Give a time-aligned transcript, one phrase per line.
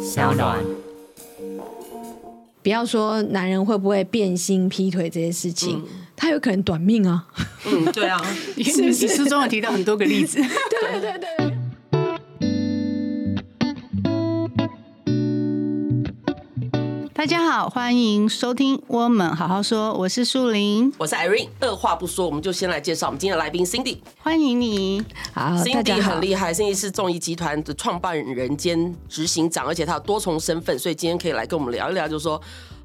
[0.00, 0.58] 小暖。
[2.62, 5.84] 不要说男人会不会变心、劈腿这些事情，嗯、
[6.14, 7.26] 他有可能短命啊。
[7.66, 8.20] 嗯，对啊，
[8.54, 10.38] 你书中有提到很多个例子。
[10.40, 11.51] 对 对对。
[17.22, 21.46] 大家好，欢迎收听《我们好好说》，我是树林，我是 Irene。
[21.60, 23.98] 二话不说，我们就先来介绍我们今天的来宾 Cindy。
[24.18, 25.00] 欢迎你，
[25.32, 32.42] 好，Cindy 很厉害，Cindy 是众毅集团的创办人兼执行长，而且他有多重身份，所以今天可以来跟我们聊一聊，就是说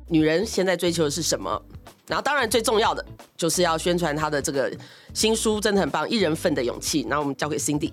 [0.08, 1.60] 女人现在追求的是什么。
[2.06, 3.04] 然后，当然最重要的
[3.36, 4.72] 就是要宣传他的这个
[5.16, 7.04] 新书，真的很棒，《一人份的勇气》。
[7.10, 7.92] 然后我们交给 Cindy。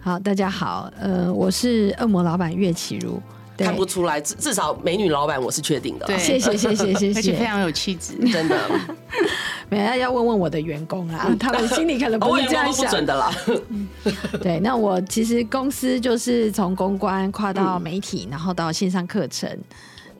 [0.00, 3.20] 好，大家好，呃，我是恶魔老板岳启儒。
[3.62, 6.06] 看不出来，至至少美女老板我是确定的。
[6.06, 8.58] 对，谢谢谢谢谢谢，而且非常有气质，真的。
[9.68, 13.32] 没有要问问我的员工啊，他们 心里可能不会这样想 的啦。
[14.42, 19.48] 对，那我其实公司就是从公关跨到媒体，然后到线上课程。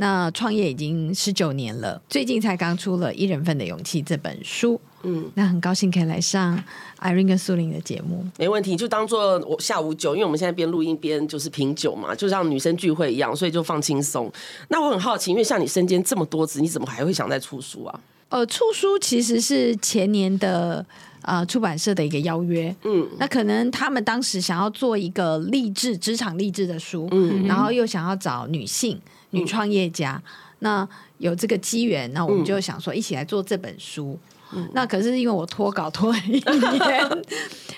[0.03, 4.81] 那创业已经十九年了，最近才刚出了《一人份的勇气》这本书。
[5.05, 6.61] 嗯，那很高兴可以来上
[6.99, 8.27] Irene 跟苏玲的节目。
[8.37, 14.29] 没问题，就当做我下午酒，因为我们现在边录音边就是品酒嘛，就像女生聚会一样，所以就放轻松。
[14.71, 18.01] 那我很好奇，因为像你身兼这么多职，你怎么还会想再出书啊？
[18.31, 20.85] 呃，出书其实是前年的
[21.21, 22.75] 呃出版社的一个邀约。
[22.83, 28.99] 嗯，那可能他们当时想要做一个励志职场励志的书，嗯，然后又想要找女性
[29.33, 30.89] 女创业家，嗯、那
[31.19, 34.19] 有这个机缘，那我们就想说一起来做这本书。
[34.55, 37.25] 嗯、那可是因为我拖稿拖了一年，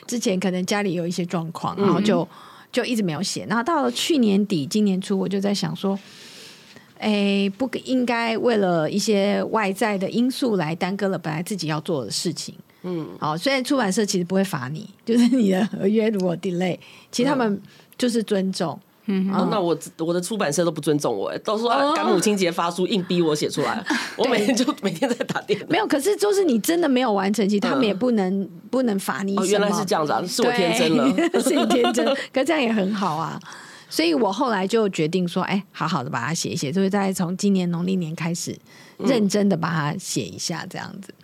[0.07, 2.29] 之前可能家里有一些状况，然后就
[2.73, 3.47] 就一直没有写。
[3.49, 5.97] 然后到了去年底、今年初，我就在想说，
[6.99, 12.53] 哎、欸，不应该为了一些外在的因素来耽搁了本来自己要做的事情。
[12.83, 16.77] 嗯，好，虽然出版社其实不会罚你，就是你的合约如果 delay，
[17.13, 17.63] 其实他们
[17.97, 18.73] 就是尊重。
[18.73, 23.85] 嗯，哦，那我我的出版社都不尊重我，哎，都说赶母亲节发书，硬逼我写出来，
[24.17, 25.67] 我每天就每天在打电脑。
[25.69, 29.37] 没有，可是就是你真的没有完成，其实他们也不能不能罚你。
[29.37, 31.07] 哦，原来是这样子啊，是我天真了，
[31.43, 33.39] 是你天真，可这样也很好啊。
[33.91, 38.59] 所以我后来就决定说，哎，好好的把它写一写，就是在从今年农历年开始，
[38.99, 41.15] 认真的把它写一下，这样子。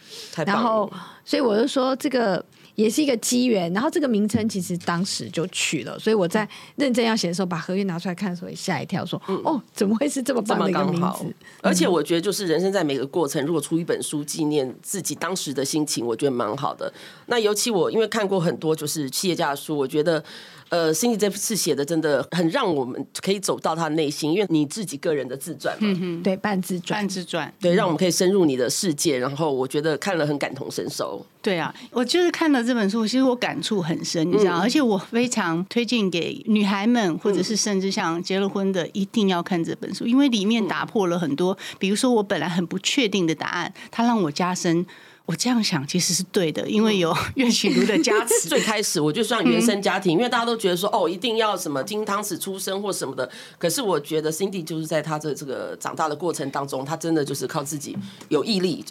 [0.44, 0.92] 然后，
[1.24, 2.44] 所以我就说这个。
[2.80, 11.26] 也是一个机缘，然后这个名称其实当时就取了，所以我在认真要写的时候，把合约拿出来看的时候，也吓一跳，说：“嗯、哦，怎么会是这么棒的一个名字？”
[11.60, 16.90] 而且我觉得，就是人生在每个过程，如果出一本书纪念自己当时的心情，我觉得蛮好的。
[17.26, 20.24] 那尤其我因为看过很多就是企业家的书，我觉得。
[20.70, 31.26] 呃，Cindy 这次写的真的很让我们可以走到他内心，因为你自己个人的自传嘛，嗯哼，对，半自传，半自传，对，让我们可以深入你的世界，然后我觉得看了很感同身受。
[31.42, 44.86] 对啊，我就是看了这本书，其实我感触很深，你知道，嗯、而且我非常推荐给女孩们，或者是甚至像结了婚的，一定要看这本书，因为里面打破了很多，比如说我本来很不确定的答案，它让我加深。
[45.30, 48.48] 我这样想其实是对的，因为有 岳绮如的加持。
[48.48, 53.30] 最开始我就算原生家庭，因为大家都觉得说哦，一定要什么金汤匙出生或什么的。
[53.56, 57.96] 可是我觉得 Cindy 就是在他的这个长大的过程当中，他真的就是靠自己
[58.28, 58.84] 有毅力。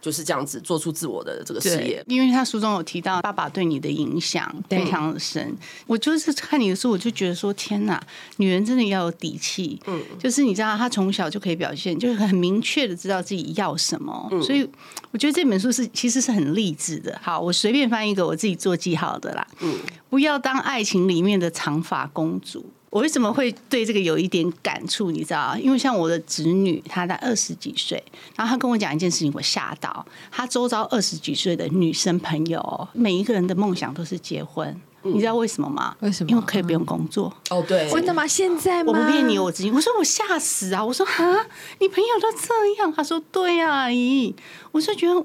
[0.00, 5.56] 就是这样子做出自我的这个事业，因为他书中有提到爸爸对你的影响非常的深。
[5.86, 8.02] 我就是看你的书，我就觉得说天哪，
[8.38, 9.80] 女人真的要有底气。
[9.86, 14.28] 嗯，就是你知道，她从小就可以表现，就是很明确的知道自己要什么。
[14.32, 14.66] 嗯，所以
[15.10, 17.18] 我觉得这本书是其实是很励志的。
[17.22, 19.46] 好，我随便翻一个我自己做记号的啦。
[19.60, 19.78] 嗯，
[20.08, 22.64] 不要当爱情里面的长发公主。
[22.90, 25.12] 我为什么会对这个有一点感触？
[25.12, 28.02] 你知道，因为像我的侄女，她在二十几岁，
[28.34, 30.04] 然后她跟我讲一件事情，我吓到。
[30.30, 34.68] 她周遭二十几岁的女生朋友，每一个人的梦想都是结婚。
[35.04, 35.96] 嗯、你知道为什么吗？
[36.00, 36.30] 为什么？
[36.30, 37.32] 因为可以不用工作。
[37.48, 38.26] 哦，对，真的吗？
[38.26, 38.92] 现在吗？
[38.92, 40.84] 我不骗你，我侄女，我说我吓死啊！
[40.84, 41.46] 我说啊，
[41.78, 42.92] 你朋友都这样？
[42.92, 44.34] 她说对啊，阿，姨。
[44.72, 45.24] 我就觉得，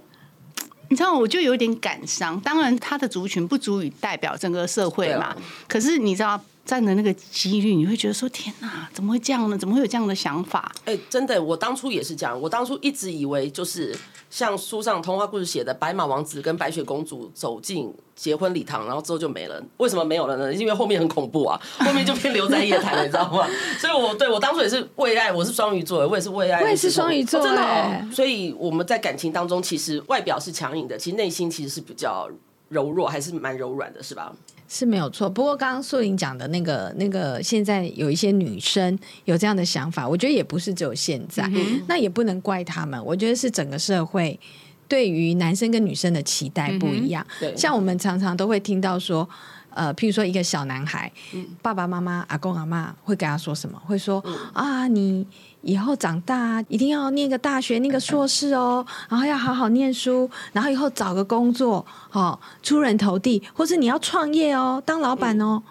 [0.89, 2.39] 你知道，我就有点感伤。
[2.41, 5.35] 当然，她的族群不足以代表整个社会嘛。
[5.67, 6.39] 可是你知道。
[6.65, 9.57] 占的那个几率，你会觉得说：“天哪，怎么会这样呢？
[9.57, 12.39] 怎么会有这样的想法？”哎、欸，真的，我当初也是这样。
[12.41, 13.95] 我当初一直以为，就是
[14.31, 19.61] 像书上童话故事写的，白马王子跟白雪公主走进结婚礼堂，然后之后就没了。
[19.77, 20.53] 为什么没有了呢？
[20.53, 23.47] 因为后面很恐怖啊， 后面就变留在夜台了，你知道吗？
[23.79, 28.09] 所以我，我对我当初也是为爱，我是双鱼座的，我也是为爱，我也是双鱼座，真的、哦。
[28.11, 32.27] 所以我们在感情当中，其实外表是强硬的，其实内心其实是比较
[32.69, 34.33] 柔弱，还是蛮柔软的，是吧？
[34.67, 43.03] 是没有错，不过刚刚素玲讲的那个那个，现在有一些女生有这样的想法，我觉得也不是只有现在，嗯、那也不能怪他们。
[43.05, 44.39] 我觉得是整个社会
[44.87, 47.25] 对于男生跟女生的期待不一样。
[47.41, 49.27] 嗯、像我们常常都会听到说，
[49.75, 53.77] 呃，譬如说一个小男孩，嗯、爸爸妈妈、阿公阿妈会跟他说什么？
[53.85, 55.27] 会说、嗯、啊，你
[55.63, 65.63] 以后长大一定要念个大学，念个硕士哦，然后要好好念书，然后以后找个工作，哦，出人头地，或是你要创业哦，当老板哦，嗯、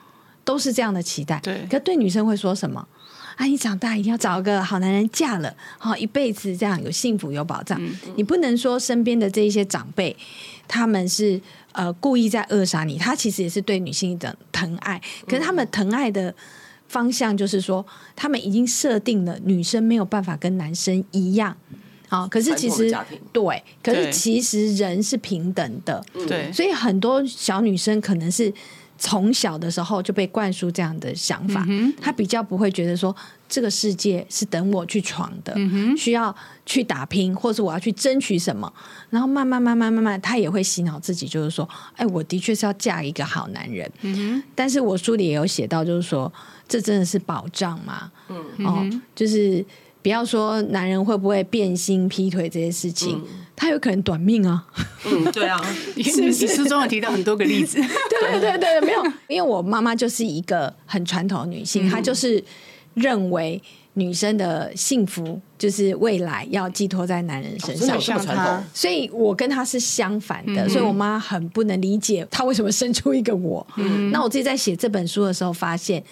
[0.45, 1.41] 都是这样的期待。
[1.43, 2.87] 对，可对女生会说什么？
[3.37, 7.83] 啊，你长大一定要找个好男人嫁了，好一辈子这样有幸福有保障。
[7.83, 10.15] 嗯、你不能说身边的这一些长辈，
[10.69, 11.41] 他们是。
[11.75, 16.35] 呃，故意在扼杀你，他其实也是对女性的疼爱，可是他们疼爱的
[16.89, 17.85] 方向就是说，
[18.17, 21.57] 他们已经设定了女生没有办法跟男生一样，
[22.09, 22.91] 啊，可是其实
[23.33, 28.53] 对，可是其实人是平等的，对，所以很多小女生可能是。
[28.97, 33.15] 从小的时候就被灌输这样的想法，嗯、他比较不会觉得说
[33.49, 38.73] 这个世界是等我去闯的，嗯、需要去打拼，或是我要去争取什么。
[39.11, 43.91] 然后慢慢慢慢慢慢，他也会洗脑自己，就是说，哎，我的确是要嫁一个好男人。
[44.03, 46.33] 嗯、但是我书里也有写到，就是说，
[46.69, 48.11] 这真的是保障吗？
[48.29, 49.65] 嗯、哦，就是
[50.03, 53.19] 不要说男人会不会变心、劈腿这些事情。
[53.19, 54.67] 嗯他有可能短命啊！
[55.07, 55.61] 嗯，对啊，
[55.95, 57.79] 你你书中有提到很多个例子。
[58.11, 62.43] 对对对对，没有，因为我妈妈就是一个很传统的女性，嗯、她就是
[62.95, 63.63] 认为
[63.95, 68.63] 女生的幸福就是未来要寄托在男人身上，像她。
[68.75, 73.65] 所以我跟她是相反的，嗯、所以我妈很不能理解她为什么生出一个我。
[73.77, 76.03] 嗯，那我自己在写这本书的时候，发现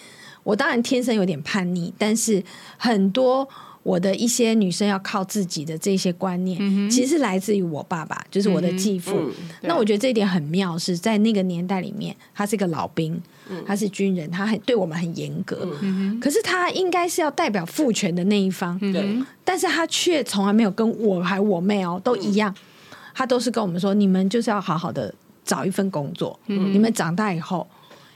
[0.45, 2.43] 我当然天生有点叛逆，但是
[2.77, 3.49] 很多。
[3.83, 9.13] 我的一些女生要靠自己的这些观念，嗯、其实是来自于我爸爸，就是我的继父。
[9.17, 13.21] 嗯嗯、那我觉得这一点很妙，是在那个年代里面，他是一个老兵，
[13.51, 15.69] 嗯、他是军人，他很对我们很严格。
[15.81, 25.13] 嗯、可是他应该是要代表父权的那一方，嗯、但是他却从来没有跟我还我妹哦都一样，嗯、他都是跟我们说，你们就是要好好的
[25.45, 27.67] 找一份工作，嗯、你们长大以后。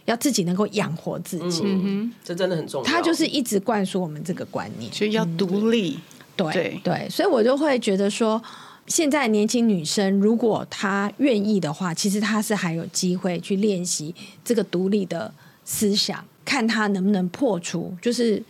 [0.06, 2.88] 要自己能够养活自己，嗯哼，这真的很重要。
[2.88, 5.98] 他就是一直灌输我们这个观念，所以要独立。
[6.34, 8.42] 对对，对，所以我就会觉得说，
[8.86, 14.14] 现在年轻女生如果她愿意的话，其实她是还有机会去练习
[14.44, 15.32] 这个独立的
[15.64, 17.96] 思想，看她能不能破除。
[18.02, 18.42] 就是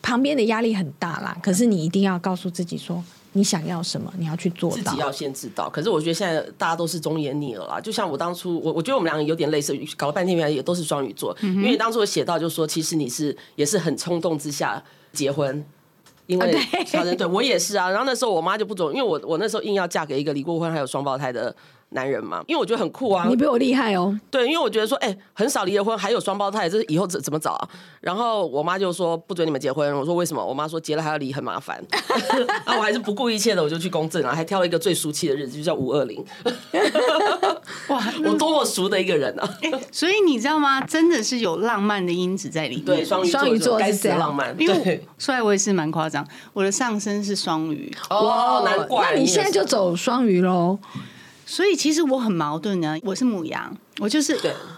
[0.00, 3.02] 旁边的压力很大啦，可是你一定要告诉自己说。
[3.32, 4.12] 你想要什么？
[4.18, 5.68] 你要去做到，自己要先知道。
[5.70, 7.80] 可是我觉得现在大家都是忠言逆耳啦。
[7.80, 11.36] 就像我当初，我我觉得我们两个有点类似，搞了半天原来也都是双鱼座。
[11.40, 14.82] 嗯、因为当初我写到，就说其实你是也是很冲动之下
[15.12, 15.64] 结婚，
[16.26, 16.58] 因为
[16.92, 17.90] 好像对我也是啊。
[17.90, 21.54] 然后那时候我妈就不准，因为我我那时候硬要嫁给一个离过婚还有双胞胎的。
[21.92, 23.26] 男人嘛，因为我觉得很酷啊。
[23.28, 24.18] 你比我厉害哦。
[24.30, 27.68] 对，因为我觉得说，哎、欸，很少离了婚还有双胞胎，这是以后怎怎么找啊？
[28.00, 29.96] 然后我妈就说不准你们结婚。
[29.96, 30.44] 我说为什么？
[30.44, 31.82] 我妈说结了还要离，很麻烦。
[32.64, 36.24] 啊我还是不顾一切的，我就去公证啊，还挑了一个最俗气的日子，就叫 五二零。
[37.88, 39.48] 哇，我多么俗的一个人啊！
[39.62, 40.80] 欸、所以你知道吗？
[40.82, 42.84] 真的是有浪漫的因子在里面。
[42.84, 44.54] 对，双鱼座该死的浪漫。
[44.58, 47.92] 因为说来我也是蛮夸张，我的上身是双鱼。
[48.10, 49.12] 哦，难怪。
[49.12, 50.78] 那你现在就走双鱼喽。
[51.52, 54.34] 所以其实我很矛盾呢，我是母羊，我就是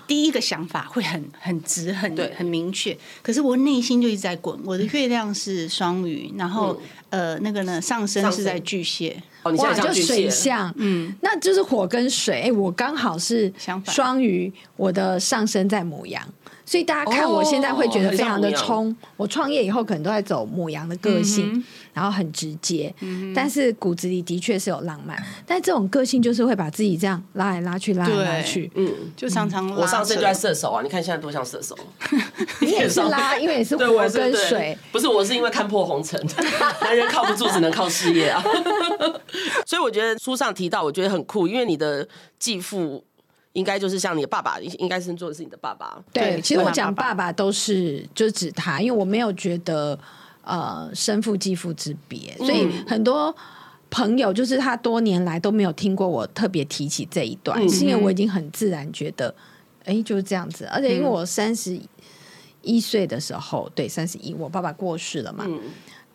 [0.09, 4.59] 第一个想法会很很直、很很明确，可是我内心就一直在滚。
[4.65, 6.77] 我的月亮是双鱼，然后、
[7.11, 12.41] 嗯、呃那个呢上升是在巨蟹，哦，你现在就水象，嗯，那就是火跟水。
[12.41, 13.53] 哎，我刚好是
[13.85, 16.21] 双鱼，我的上升在母羊。
[16.67, 21.63] 所以大家看我现在会觉得非常的冲，哦、我创业以后可能都在走母羊的个性，
[21.95, 31.75] 然后很直接，嗯、但是骨子里的确是有浪漫，但这种个性就是会把自己这样拉来拉去，拉来拉去，嗯，就常常拉我上次就在射手啊，你看现在多像射手，
[32.61, 36.21] 你也是拉，因为也是火跟水，不是我是因为看破红尘，
[36.83, 38.43] 男人靠不住，只能靠事业啊，
[39.65, 42.07] 所以我觉得书上提到，我觉得很酷，因为你的
[42.39, 43.05] 继父。
[43.55, 45.97] 应该就是像你的爸爸，应该是做的是你的爸爸。
[46.13, 49.97] 对，对其实我讲爸爸都是就指他，因为我没有觉得
[50.45, 53.35] 呃生父继父之别，所以很多
[53.91, 59.35] 朋友就是他多年来都没有听过我特别提起这一段，嗯、是因为我已经很自然觉得，
[59.85, 60.65] 哎，就是这样子。
[60.73, 61.81] 而且因为我三十
[62.63, 65.45] 一岁的时候，对，三十一，我爸爸过世了嘛。
[65.47, 65.61] 嗯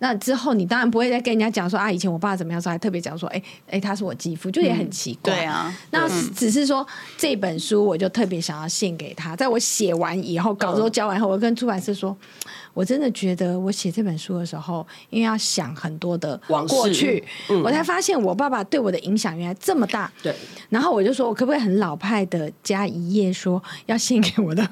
[0.02, 5.44] 那之后，你当然不会再跟人家讲说啊，以前我爸怎么样说，还特别讲说，哎、欸、哎、欸，他是我继父，就也很奇怪。
[5.44, 9.36] 啊，那只是说这本书，我就特别想要献给他。
[9.36, 12.16] 在我写完以后，稿子都交完以后，我跟出版社说，
[12.74, 20.12] 我真的觉得我写这本书的时候，因为要想很多的过去，嗯、我才发现我爸爸对我的影响原来这么大。
[20.22, 20.34] 对，
[20.70, 24.68] 然后我就说我可不可以很老派的加一页说，要献给我的。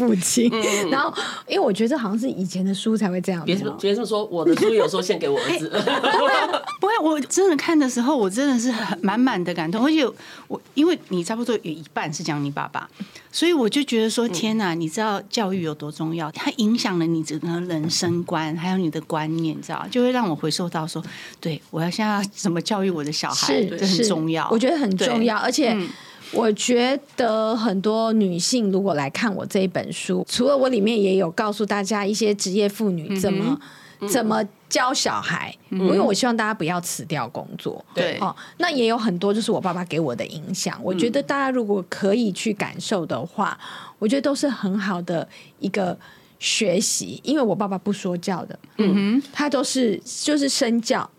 [0.00, 0.50] 父亲。
[0.52, 1.12] 嗯、然后，
[1.46, 3.44] 因为我觉得好像是以前的书才会这样。
[3.44, 5.68] 别别这么说，我的书有时候献给我儿子。
[5.68, 9.84] 欸、不会，我真的看的时候，我真的是很满满的感动。
[9.84, 10.06] 而且
[10.48, 12.88] 我因为你差不多有一半是讲你爸爸，
[13.30, 16.30] 所以我就觉得说，天哪，你知道教育有多重要？
[16.32, 21.04] 它影响了你整个人生观，还有你的观念，你知道，就会让我回收到说，
[21.38, 24.48] 对我要现在要怎么教育我的小孩，是这很重要。
[24.50, 25.72] 我觉得很重要，而且。
[25.72, 25.88] 嗯
[26.32, 33.58] 我觉得很多女性如果来看我这一本书，除了我里面也有告诉大家一些职业妇女怎么、
[34.00, 37.84] 嗯、怎么教小孩，嗯、因为我希望大家不要辞掉工作。
[37.92, 40.78] 对，哦，那也有很多就是我爸爸给我的影响。
[40.82, 43.58] 我觉得大家如果可以去感受的话，
[43.98, 45.26] 我觉得都是很好的
[45.58, 45.98] 一个
[46.38, 47.20] 学习。
[47.24, 51.10] 因为我爸爸不说教的，嗯哼，他都是就是身教。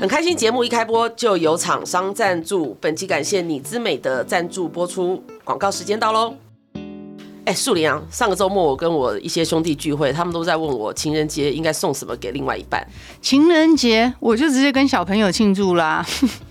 [0.00, 2.74] 很开心，节目一开播就有厂商赞助。
[2.80, 6.34] 本期感谢你之美的赞助播出，广告时间到喽。
[7.44, 12.82] 哎，树林啊，上个周末我跟我一些兄弟聚会，他们都在问我情人节应该送什么给另外一半。
[13.20, 16.02] 情人节我就直接跟小朋友庆祝啦。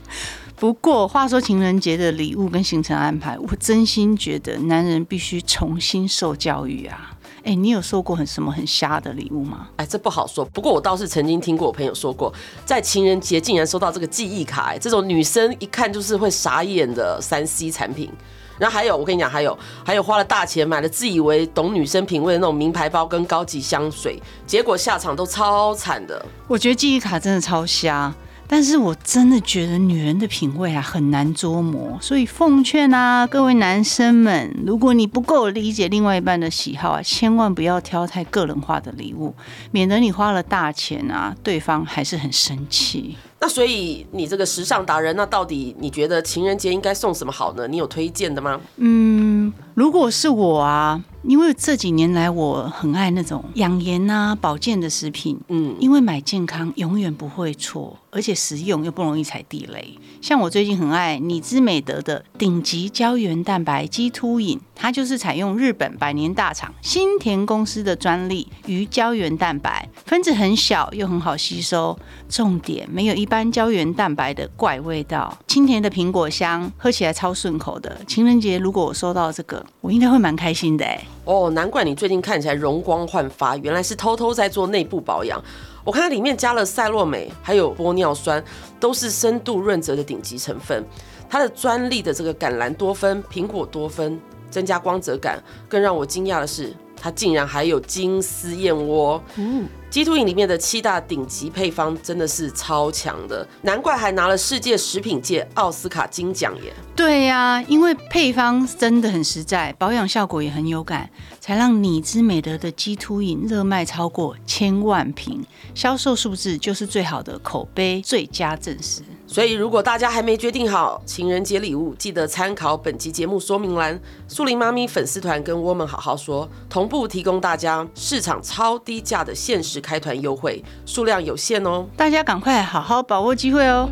[0.56, 7.18] 不过话说情人节的礼物跟行程安排，我真心觉得男人必须重新受教育啊。
[7.50, 9.70] 哎，你有收过很什么很瞎的礼物吗？
[9.77, 10.46] 哎，这不好说。
[10.46, 12.32] 不过我倒是曾经听过我朋友说过，
[12.63, 18.12] 在情人节竟然收到这个记忆卡，哎，这种女生一看就是会傻眼的三 C 产品。
[18.60, 26.24] 然后还有，我跟你讲，还有还有花了大钱买了自以为懂女生品味的那种名牌包跟高级香水，结果下场都超惨的。
[26.48, 28.13] 我觉得记忆卡真的超瞎。
[28.51, 39.36] 但是我真的觉得女人的品味啊很难捉摸，所以奉劝啊各位男生们，如果你不够理解另外一半的喜好啊，千万不要挑太个人化的礼物，
[39.70, 43.15] 免得你花了大钱啊，对方还是很生气。
[43.39, 47.68] 那所以你这个时尚达人，那到底你觉得情人节应该送什么好呢？
[47.68, 48.60] 你有推荐的吗？
[48.77, 51.00] 嗯，如果是我啊。
[51.24, 55.38] 因为这几年来，我很爱那种养颜啊、保健的食品。
[55.50, 59.98] 嗯，因为买健康永远不会错，而且实用又不容易踩地雷。
[60.22, 72.00] 像我最近很爱你之美德的顶级胶原蛋白肌凸饮，它就是采用日本百年大厂新田公司的专利鱼胶原蛋白，分子很小又很好吸收，
[72.30, 78.00] 重点没有一般胶原蛋白的怪味道，清甜的苹果香，喝起来超顺口的。
[78.08, 81.04] 情人节如果我收到这个，我应该会蛮开心的哎。
[81.25, 85.42] 哦，难怪你最近看起来容光焕发，原来是偷偷在做内部保养。
[85.84, 88.44] 我看它里面加了赛洛美，还有玻尿酸，
[88.80, 90.84] 都是深度润泽的顶级成分。
[91.30, 95.42] 它的专利的这个橄榄多酚、苹果多酚，增加光泽感。
[95.68, 99.22] 更让我惊讶的是，它竟然还有金丝燕窝。
[99.36, 99.68] 嗯。
[99.89, 106.72] 肌凸饮里面的七大顶级配方真的是超强的，难怪还拿了世界食品界奥斯卡金奖耶！
[106.96, 115.43] 对呀、啊，因为配方真的很实在，保养效果也很有感，才让你之美德的肌凸饮热卖超过千万瓶，
[115.74, 119.01] 销售数字就是最好的口碑最佳证实。
[119.25, 133.89] 所以，如果大家还没决定好情人节礼物，记得参考本期节目说明栏，树林妈咪粉丝团跟我们好好说，同步提供大家市场超低价的限时开团优惠，数量有限哦，大家赶快好好把握机会哦。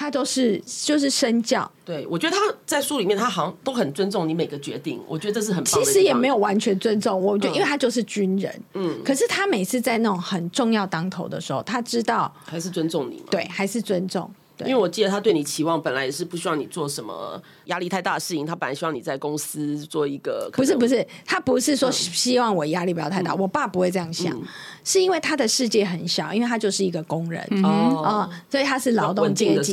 [0.00, 5.84] 他都是就是身教，对，我觉得他在书里面，他好像都很尊重你每个决定，我觉得这是很棒的。
[5.84, 14.30] 其实也没有完全尊重，我觉得因为他就是军人，嗯，可是他每次在那种很重要当头的时候，他知道还是尊重你，对，还是尊重。
[14.66, 20.50] 因为我记得他对你期望本来也是不希望你做什么压力太大的事情，他本来希望你在公司做一个。
[20.52, 24.42] 不是不是，他不是说希望我压力不要太大，嗯、我爸不会这样想，嗯、
[24.84, 29.72] 是因为他的世界很小，因为他就是一个工人，嗯、哦，所以他是劳动阶级，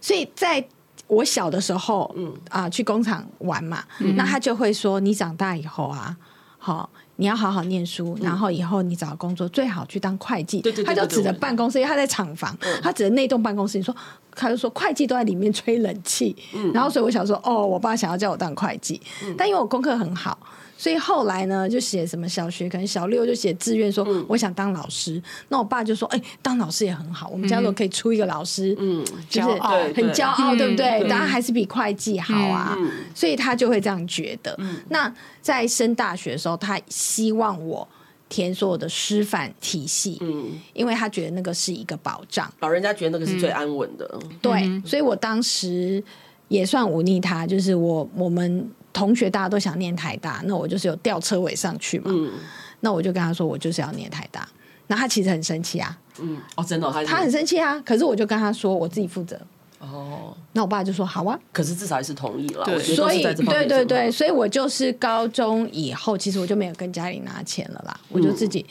[0.00, 0.66] 所以在
[1.06, 2.34] 我小的时候，嗯。
[2.50, 6.16] 啊去工厂玩嘛，嗯、那他就会说你长大以后啊，
[6.58, 6.88] 好。
[7.16, 10.60] 你要好好念书，然后以后你找工作最好去当会计。
[10.60, 13.94] 对对对，他就指着办公室，因为他在厂房，他指着那栋办公室，你说，
[14.34, 16.36] 他就说会计都在里面吹冷气。
[16.72, 19.00] 然后所以我想说，哦，我爸想要叫我当会计，
[19.36, 20.38] 但因为我功课很好。
[20.78, 25.14] 所以后来呢，就写什么小学，可能小六就写志愿说我想当老师。
[25.14, 29.48] 嗯、那我爸就说：“哎、欸，当老师也很好，我们家都可以出一个老师，嗯，就是
[29.94, 31.00] 很骄傲，对不对？
[31.08, 32.74] 当然还是比会计好啊。
[32.78, 34.54] 嗯”所以他就会这样觉得。
[34.58, 37.88] 嗯、那在升大学的时候，他希望我
[38.28, 44.06] 填所有的师范体系，嗯，因为他觉得那个是一个保障，老人家觉得那个是最安稳的。
[44.22, 46.04] 嗯、对，所以我当时
[46.48, 48.70] 也算忤逆他，就是我我们。
[48.96, 52.06] 同学大家都想念台大，那我就是有吊车尾上去嘛。
[52.06, 52.32] 嗯、
[52.80, 54.48] 那我就跟他说，我就是要念台大。
[54.86, 55.98] 那他其实很生气啊。
[56.18, 57.78] 嗯，哦，真的，他他很生气啊。
[57.84, 59.38] 可是我就跟他说，我自己负责。
[59.80, 62.64] 哦，那我爸就说好啊，可是至少还是同意了。
[62.64, 68.64] 对，所以对对对，所以我就是高中以后，其实我就没有跟家里拿钱了啦，我就自己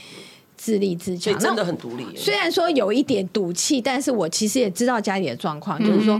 [0.58, 2.08] 自立自强，真的很独立。
[2.18, 6.20] 虽然说有一点赌气，但是我其实也知道家里的状况，就是说。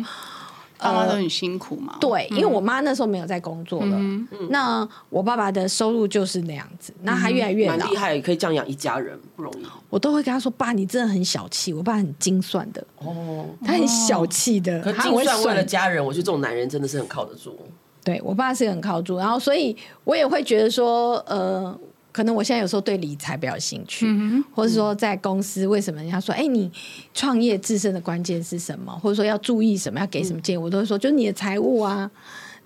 [0.86, 1.98] 爸妈都很辛苦嘛？
[2.00, 3.98] 对，因为我妈那时候没有在工作了，
[4.50, 9.66] 那我爸爸的收入就是那样子，那他越来越厉害，可以这样养一家人不容易。
[9.90, 17.58] 我都会跟他说：“爸，你真的很小气。”我爸很精算的哦，他很小气的，可精算为了家人，我觉得这种男人真的是很靠得住。
[18.04, 21.78] 对，我爸是很靠得住，然后所以我也会觉得说，呃。
[22.16, 26.72] 可能我现在有时候对理财比较兴趣，嗯、或者说在公司为什么人家说，哎，你
[27.14, 28.90] 创业自身的关键是什么？
[29.04, 30.00] 或者说要注意什么？
[30.00, 30.58] 要给什么建议？
[30.58, 32.10] 嗯、我都会说，就是你的财务啊。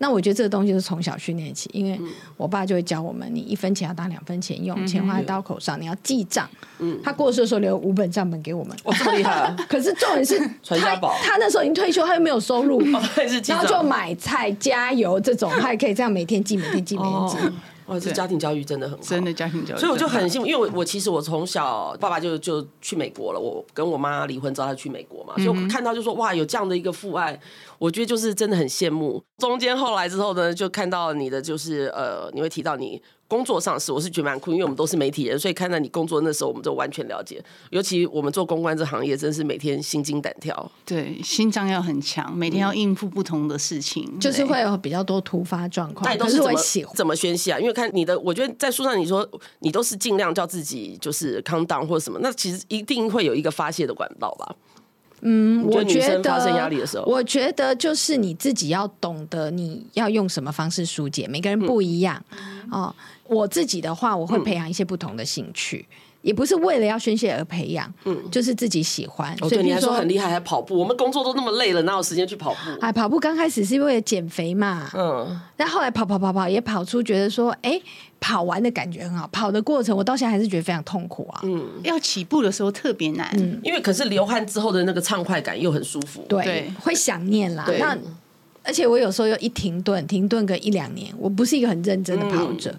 [0.02, 2.00] 那我觉得这个东西是从小训练起，因为
[2.38, 6.48] 我爸就会教我们，你一分钱要当两分钱用，嗯、钱花在刀口上，你要记账。
[6.78, 9.58] 嗯，他过世的时候留五本账本给我们，哇，这么厉害啊！
[9.68, 13.02] 可是重点是传家宝，他那时候已经退休，他又没有收入， 哦、
[13.48, 17.38] 然后就买菜、加油这种，他也可以这样每天记、每天记、每天记。
[17.38, 17.54] 哦
[17.90, 27.40] 哇，这家庭教育真的很好，真的家庭教育，所以我就很幸福，因为我我其实我从小爸爸就就去美国了，我跟我妈离婚之后他去美国嘛，所以我看到就说哇，有这样的一个父爱，
[27.80, 29.24] 我觉得就是真的很羡慕。
[29.40, 33.02] 中间后来之后呢，就看到你的就是呃，你会提到你。
[33.30, 37.40] 工作上是，我是觉得蛮酷，因为我们都是媒体人，所以看到你工作那时候，我们就完全了解。
[37.70, 40.72] 尤其我们做公关这行业，真是每天心惊胆跳。
[40.84, 46.04] 对，心脏要很强，每天要应付不同的事情，嗯、就是会有比较多突发状况。
[46.06, 46.60] 那你都是怎么
[46.96, 47.60] 怎么宣泄啊？
[47.60, 54.56] 因为看你的，我觉得在书上你说你都是尽量叫自己就是 calm down 或者什么，那其实一定会有一个发泄的管道吧。
[55.22, 62.96] 嗯，我觉得发生压力的时候，我觉得就是你自己要懂得你要用什么方式疏解，每个人不一样、嗯、哦。
[63.28, 65.86] 我自己的话，我会培养一些不同的兴趣。
[65.90, 69.36] 嗯也不是为了要宣泄而培养，嗯，就是自己喜欢。
[69.38, 70.78] 所以你还说很厉害，还跑步。
[70.78, 72.58] 我们工作都那么累了，哪有时间去跑步？
[72.82, 77.82] 哎，跑步刚开始是为了减肥嘛，嗯，但后来跑跑跑跑也跑出觉得说，哎，
[78.20, 79.26] 跑完的感觉很好。
[79.32, 87.66] 跑的过程我到现在还是觉得非常痛苦啊，嗯，要起步的时候特别难，嗯，因为可是流汗之后的那个畅快感又很舒服，对，会想念啦。
[87.80, 87.98] 那
[88.64, 92.76] 而且我有时候又一停顿，停顿个一两年，我不是一个很认真的跑者，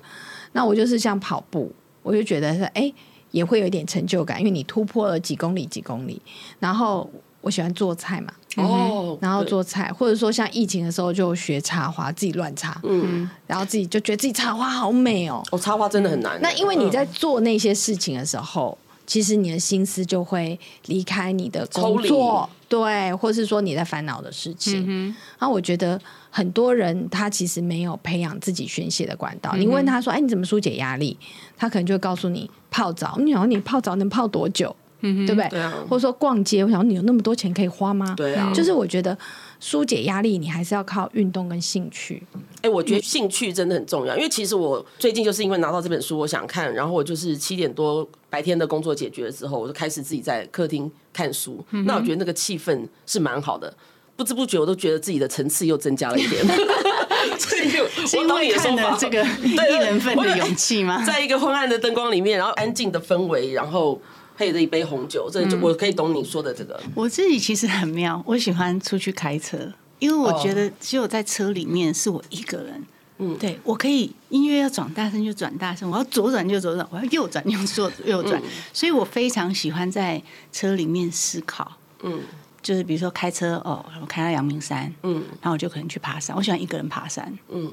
[0.53, 2.93] 那我就是像跑步，我就觉得说哎。
[3.31, 6.21] 也会有一点成就感，因为你突破了几公里几公里。
[6.59, 7.09] 然后
[7.41, 15.43] 我喜欢做菜嘛，哦，然后做菜，或者说像疫情的时候就学插花，自己乱插，嗯，然后自己就觉得自己插花好美哦。
[15.51, 16.39] 哦，插花真的很难。
[16.43, 18.77] 那因为你在做那些事情的时候，
[19.07, 25.13] 其实你的心思就会离开你的工作，对，或是说你在烦恼的事情。
[25.39, 29.55] 然后我觉得很多人他其实没有培养自己宣泄的管道。
[29.57, 31.19] 你问他说：“哎，你怎么疏解压力？”
[31.59, 32.49] 他可能就会告诉你。
[32.71, 34.75] 泡澡，你想你泡澡能泡多久？
[35.01, 35.49] 嗯，对不对？
[35.49, 35.75] 对啊。
[35.89, 38.15] 或者说逛街，我想你有那么多钱可以花吗？
[38.17, 38.53] 对啊。
[38.55, 39.19] 就是我觉得
[39.61, 42.23] 疏解压力，你还是要靠运动跟兴趣。
[42.63, 51.65] 哎，我觉得兴趣真的很重要，因为其实我最近就是因为拿到这本书，我想看，然后我就是七点多白天的工作解决了之后，我就开始自己在客厅看书。
[51.71, 51.85] 嗯。
[51.85, 53.73] 那我觉得那个气氛是蛮好的，
[54.17, 56.45] 不知不觉我都觉得自己的层次又增加了一点。
[57.39, 57.69] 所以
[58.07, 61.03] 是因为看了这个一人份的勇气吗？
[61.05, 64.01] 在一个昏暗的灯光里面，然后安静的氛围，然后
[64.41, 66.81] 配着一杯红酒，这就我可以懂你说的这个。
[66.83, 72.83] 嗯、我自己其实很妙，我喜欢出去开车，因为我觉得只有在车里面是我一个人。
[73.19, 81.77] 嗯，对，我可以音乐要转大声就转大声，我要左转就左转，我要右转就左 右转，嗯、所以我非常喜欢在车里面思考。
[82.03, 82.21] 嗯。
[82.63, 86.37] 就是比如说开车哦，我开到阳明山，嗯，然后我就可能去爬山。
[86.37, 87.71] 我喜欢一个人爬山，嗯，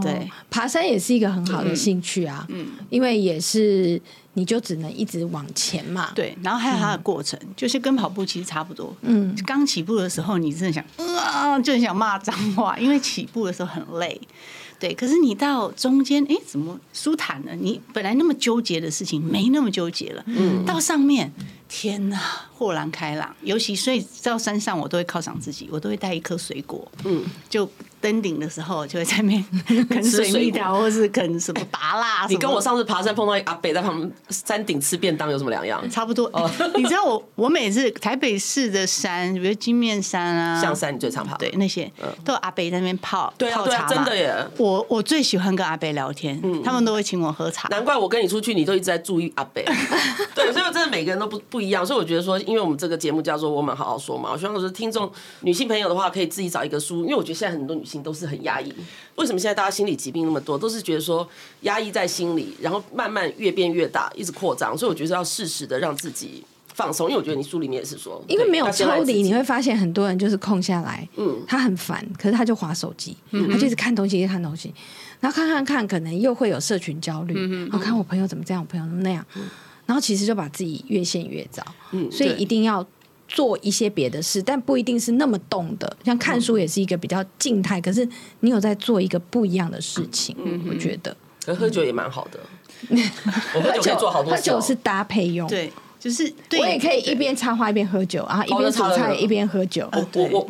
[0.00, 4.00] 对，爬山也是一个很好的兴趣啊，嗯，因为也是
[4.34, 10.84] 你就只能一直往前嘛，对，然后还有它的过程，嗯、就是跟跑步其实差不多，嗯，刚起步的时候你真的想
[11.16, 14.20] 啊，就很想骂脏话，因为起步的时候很累，
[14.78, 17.54] 对，可是你到中间，哎，怎么舒坦了？
[17.56, 21.32] 你本来那么纠结的事情没那么纠结了，嗯，到上面。
[21.74, 22.18] 天呐，
[22.52, 23.34] 豁然开朗。
[23.40, 26.86] 尤其所以到山上，我都会犒赏自己，我都会带一颗水果。
[27.04, 27.66] 嗯，就
[28.02, 32.26] 登顶的时候，就会在那边啃水蜜桃，或是啃什么拔蜡。
[32.28, 35.82] 你跟我上次爬山碰到阿北在旁边山顶吃便当有什么两样？
[35.90, 36.26] 差不多。
[36.34, 41.34] 哦， 你知道我我每次台北市的山，比如金面山啊、象山，你最常爬。
[41.38, 41.90] 对，那些
[42.22, 43.86] 都有阿北在那边泡泡茶。
[43.86, 44.34] 真的耶！
[44.58, 47.68] 我我最喜欢跟阿北聊天，他们都会请我喝茶。
[47.68, 49.64] 难怪我跟你出去，你都一直在注意阿北。
[50.34, 51.62] 对，所以我真的每个人都不不。
[51.62, 55.08] 一样，所以我觉得说，因为我们这个节目叫做“我们好好说”嘛，我希望说听众
[55.42, 58.72] 女性朋友的话，可以自己找一个书，因为我觉得现在很多女性都是很压抑。
[59.16, 60.56] 为什么现在大家心理疾病那么多？
[60.56, 61.28] 都是觉得说
[61.62, 64.78] 压抑在心里，然后慢慢越变越大，一直扩张。
[64.78, 74.72] 所以我觉得要适时的让自己放松，因为我觉得你书里面也是说，因为没有抽离，你会发现很多人就是空下来，嗯，他很烦，可是他就划手机，嗯，他就是看东西，一直看东西，
[75.20, 79.42] 然后看看看，可能又会有社群焦虑，嗯，我看我朋友怎么这样，我朋友怎么那样，嗯
[79.84, 82.86] 然后其实就把自己越陷越糟，嗯，所以一定要
[83.32, 88.06] 做一些别的事，但不一定是那么动的，像看书也是一个比较静态，可是
[88.40, 92.38] 你有在做一个不一样的事情，嗯，我觉得，可喝酒也蛮好的，
[93.54, 95.72] 我喝酒可以做好多，喝酒是搭配用，对。
[96.02, 96.24] 就是
[96.58, 99.88] 我也可以一边插花一边喝酒啊，一边炒菜一边喝酒。
[99.92, 100.48] 我我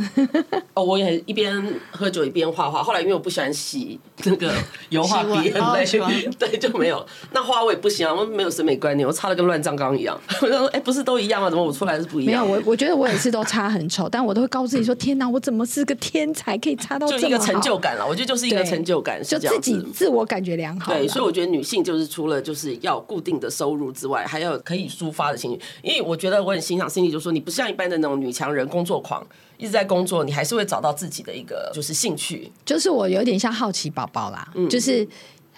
[0.73, 2.83] 哦，我也一边喝酒一边画画。
[2.83, 4.51] 后来因为我不喜欢洗那个
[4.88, 5.85] 油画笔，很累，
[6.38, 7.05] 对，就没有。
[7.33, 10.19] 那花我也不行啊，我没有审美观念，我插的跟乱葬岗一样。
[10.41, 11.51] 我就说，哎，不是都一样吗？
[11.51, 12.47] 怎么我出来是不一样？
[12.47, 17.21] 没有，我我觉得我也是都插很丑，但我都会告诉自己说：天哪，我怎么是个天才，可以插到这么好？
[17.21, 18.07] 就一个成就感了。
[18.07, 20.95] 我觉得就是一个成就感，就自己自我感觉良好。
[20.95, 26.16] 对，所以我觉得女性就是除了就是要固定的收入之外，还要可以抒发的情绪，因为我。
[26.22, 29.26] 觉得我很欣赏 Cindy，就是说你不像一般的那种女强人，工作狂，
[29.57, 32.48] 一直在工作，你还是会找到自己的一个就是兴趣。
[32.64, 35.05] 就是我有点像好奇宝宝啦，嗯、就是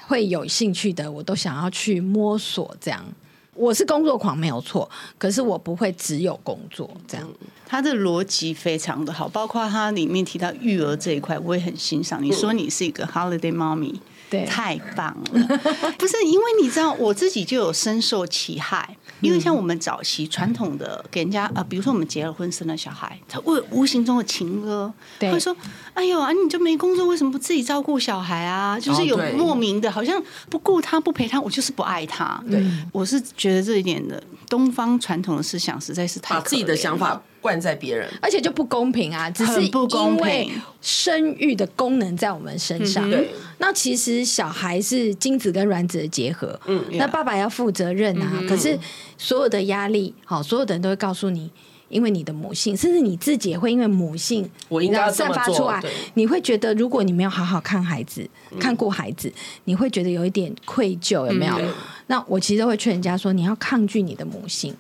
[0.07, 2.75] 会有兴趣的，我都想要去摸索。
[2.81, 3.05] 这样，
[3.53, 7.31] 我是工作狂没有错，可是我不会只有工作这样。
[7.67, 12.25] 他的逻辑非常的好，包括他里面提到育儿这一块，我也很欣赏。
[12.25, 13.97] 你说你是一个 Holiday Mommy，
[14.35, 15.59] 对，太棒了。
[15.99, 18.97] 不是因为你知道，我自己就有深受其害。
[19.21, 25.57] 因为像我们早期传统的给人家啊，比如说我们结了婚生了小孩，他会无形中的情歌，会说
[25.95, 32.43] ：“哎呦啊，你就没工作，为什么不自己照顾小孩啊？”就是有莫名的，好像不顾他不陪他，我就是不爱他。
[32.51, 39.29] 对，我是觉得这一点的东方传统的思想实在是太把自己的想法灌在别人，而且就不公平啊！
[39.29, 43.11] 只是因为生育的功能在我们身上。
[43.11, 43.29] 对。
[43.59, 48.31] 那其实小孩是精子跟卵子的结合，嗯，那爸爸要负责任啊。
[48.41, 48.79] 嗯、可是
[49.19, 51.51] 所有的压力，好，所有的人都会告诉你，
[51.91, 55.83] 因为你的母性，甚至你自己也会因为母性，我应该要散发出来，
[56.15, 58.27] 你会觉得，如果你没有好好看孩子，
[58.59, 59.31] 看过孩子，
[59.65, 61.55] 你会觉得有一点愧疚，有没有？
[61.59, 61.69] 嗯、
[62.07, 64.75] 那我其实都会劝人家说，你要抗拒你的母性，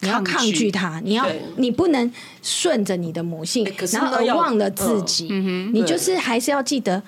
[0.00, 7.02] 你要抗拒它，你要你不能顺着你的母性，然后而忘了自己，嗯、你就是还是要记得。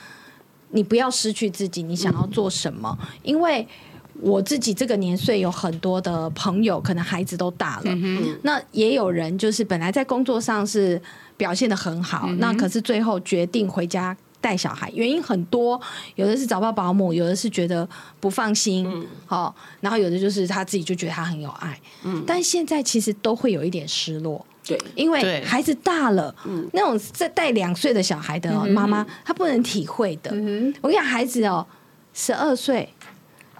[0.72, 2.96] 你不要失去自己，你想要做什么？
[3.00, 3.66] 嗯、因为
[4.20, 11.02] 我自己这个年岁有很多的朋友，可能孩子都大了，嗯、那也有人就是本来在工作上是
[11.36, 15.80] 表现的很好，嗯、那可是最后决定回家带小孩，原因很多，
[16.14, 24.44] 有的是找不到保姆，有的是觉得不放心，嗯、哦，然后有的就是他自己就觉得他很有爱，嗯、但现在其实都会有一点失落。
[24.66, 30.30] 对，因为孩子大了，嗯，那种在带两岁的小孩的妈妈，她不能体会的。
[30.80, 31.66] 我跟你讲，孩子哦，
[32.12, 32.88] 十二岁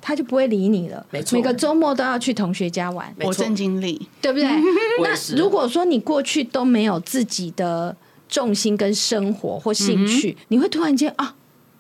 [0.01, 4.47] 他就不会理你了，没错，每个周末都要去同学家玩，我正经历，对不对？
[5.03, 7.97] 那如果说你过去都没有自己的
[8.31, 11.35] 重心跟生活或兴趣，你会突然间啊，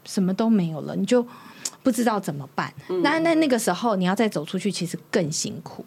[0.05, 1.27] 什么都没有了，你就
[1.83, 2.75] 不知道怎么办。
[3.03, 5.85] 那那那个时候你要再走出去，其实更辛苦。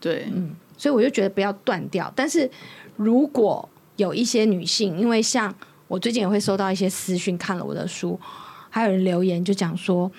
[0.00, 0.54] 对，嗯。
[0.78, 2.12] 所以我就觉得不要断掉。
[2.14, 2.48] 但是
[2.96, 3.66] 如果
[3.96, 5.52] 有一些女性，因为像
[5.88, 8.20] 我最近也会收到一些私讯，看了我的书，
[8.68, 10.12] 还有人留言就讲说，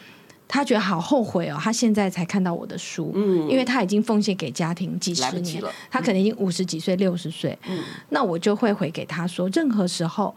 [0.47, 10.33] 她觉得好后悔哦，他现在才看到我的书，嗯，因为他已经奉献给家庭几十年了，他可能已经五十几岁、六十岁，嗯，那我就会回给他说，任何时候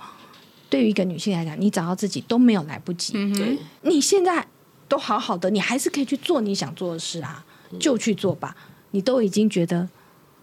[0.68, 4.44] 对于一个女性来讲，你找到自己都没有来不及，嗯哼，你现在
[4.88, 7.44] 都好好的，你还是可以去做你想做的事啊，
[7.78, 8.56] 就去做吧，
[8.90, 9.88] 你都已经觉得。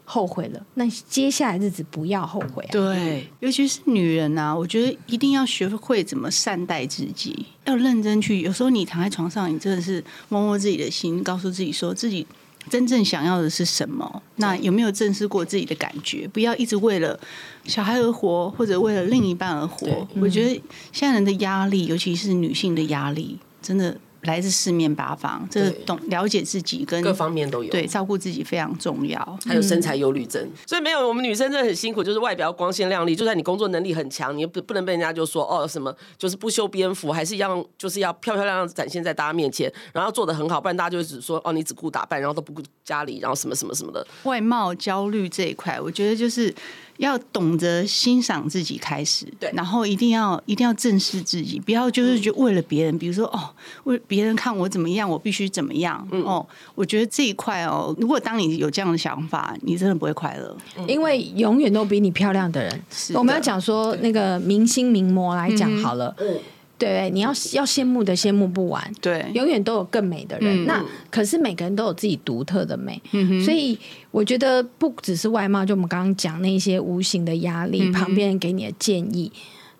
[0.09, 2.71] 后悔了，那接下来日子不要后悔啊。
[2.71, 8.39] 对，尤其是女人呐，我觉得一定要学会怎么善待自己，要认真去。
[8.39, 12.25] 有时候你躺在床上，你真的是摸摸自己的心，告诉自己说自己
[12.69, 14.23] 真正想要的是什么。
[14.37, 16.25] 那有没有正视过自己的感觉？
[16.29, 17.19] 不要一直为了
[17.65, 20.07] 小孩而活，或者为了另一半而活。
[20.21, 20.61] 我觉得
[20.93, 23.99] 现在人的压力，尤其是女性的压力，真的。
[24.27, 29.39] 来自四面八方，这是懂了解自己跟各方面都有，对，照顾自己非常重要。
[29.45, 44.05] 还有身材忧虑症，嗯、所以没有我们女生真的很辛苦，就是外表光鲜亮丽，就算你工作能力很强，你不不能被人家就说哦什么，就是不修边幅，还是一样就是要漂漂亮亮展现在大家面前，然后做的很好，不然大家就会只说哦你只顾打扮，然后都不顾家里，然后什么什么什么的。
[44.23, 46.53] 外貌焦虑这一块，我觉得就是。
[46.97, 53.49] 要懂得欣赏自己开始，对，然后一定要一定要正视自己，不要就是就为了别人，比如说哦，
[53.83, 60.57] 为别人看我怎么样，我必须怎么样，嗯、哦，我觉得这一块哦，如果当你有这样的想法，你真的不会快乐，
[60.87, 63.19] 因为永远都比你漂亮的人，是的。
[63.19, 66.39] 我们要讲说那个明星名模来讲好了，嗯、
[66.77, 70.63] 对，你要要羡慕的羡慕不完，对，永远都有更美的人。
[70.63, 73.77] 嗯、那可是每个人都有自己独特的美，嗯、所以
[74.11, 79.31] 我觉得不只是外貌，就我们刚刚讲那些无形的压力，嗯、旁边人给你的建议。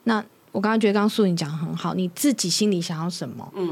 [0.06, 3.48] 那我刚刚觉得刚刚素颖讲得很好，你自己心里想要什么？
[3.56, 3.72] 嗯，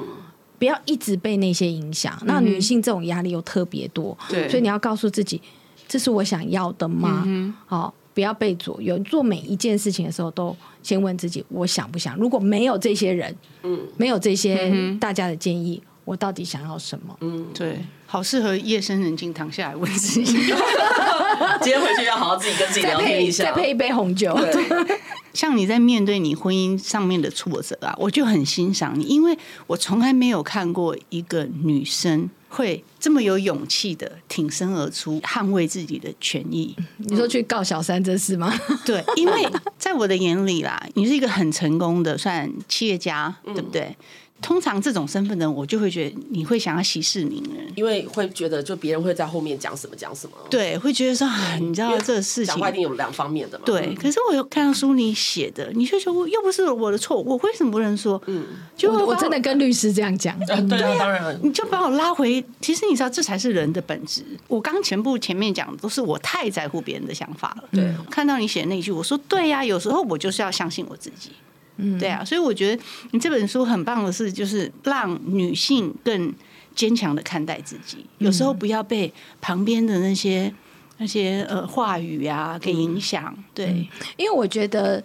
[0.60, 2.16] 不要一直被那些影响。
[2.26, 5.42] 那女性这种压力又特别多，对，所以你要告诉自己，
[5.88, 7.24] 这是我想要的吗？
[7.26, 7.94] 嗯哼，好。
[8.16, 12.16] 不要被左右，做每一件事情的时候都先问自己：我想不想？
[12.16, 17.16] 如果没有这些人，嗯，没有这些大家的建议，嗯、我到底想要什么？
[17.20, 20.34] 嗯，对，好适合夜深人静躺下来问自己。
[21.62, 24.34] 今天回去要好好自己跟自己聊天一下，再配，再配一杯红酒。
[24.34, 25.00] 对，
[25.34, 32.30] 像你在面对你婚姻上面的挫折啊，我就很欣赏你，因为我从来没有看过一个女生。
[32.56, 36.74] 会这么有勇气的挺身而出，捍卫自己的权益。
[37.00, 38.58] 你说去告小三这事吗？
[38.86, 39.46] 对，因为
[39.78, 43.94] 在我的眼里啦，你是一个很成功的算企业家，对不对？
[44.42, 53.64] 通常这种身份的人，我就会觉得你会想要息事宁人，因为会觉得就别人会在后面讲什么讲什么，对，会觉得说啊，你知道这个事情讲话一定有两方面的嘛。
[53.66, 58.22] 对，可是我有看到书里写的，你就说又不是我的错，我为什么不能说？
[58.28, 58.46] 嗯，
[58.76, 64.24] 就我，我真的跟律师这样讲，嗯、 对啊，当然，你就把我拉回，其实你知道这才是人的本质。
[64.48, 67.70] 我刚全部前面讲的都是我太在乎别人的想法了。
[67.72, 71.32] 对，看到你写的那一句，我说对呀、啊，有时候我就是要相信我自己。
[71.78, 76.34] 嗯，对啊，所以我觉得你这本书很棒的是，就是让女性更
[76.74, 78.06] 坚强的看待自己。
[78.18, 80.54] 有时候不要被旁边的那些
[80.98, 83.36] 那些呃话语啊给影响。
[83.54, 85.04] 对、嗯，因为我觉得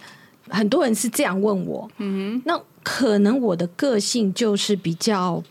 [0.48, 5.42] 很多人是这样问我，嗯，那可能我的个性就是比较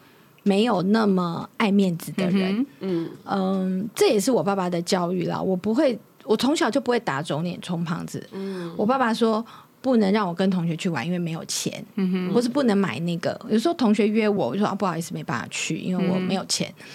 [0.43, 2.65] 没有那么爱面子的人。
[2.79, 5.41] 嗯嗯，这也是我爸爸的教育啦。
[5.41, 8.25] 我不会，我从小就不会打肿脸充胖子。
[8.31, 9.45] 嗯，我爸爸说。
[9.81, 13.39] 不能让我跟同学去玩，因为没有钱，嗯、或是不能买那个。
[13.49, 16.69] 有时候同学约我，我就说啊，不好意思，没办法去，因为我没有钱。
[16.79, 16.85] 嗯、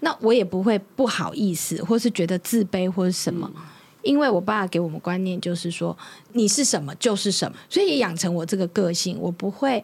[0.00, 3.62] 那我也不会不好意思，或是觉得自卑或是什么，嗯、
[4.02, 5.96] 因为我爸给我们观念就是说，
[6.32, 9.82] 你是什么就是什么，所以也养成我这个个性，我不会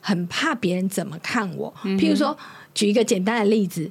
[0.00, 1.72] 很怕别人怎么看我。
[1.84, 2.36] 嗯、譬如说，
[2.74, 3.90] 举一个简单的例子，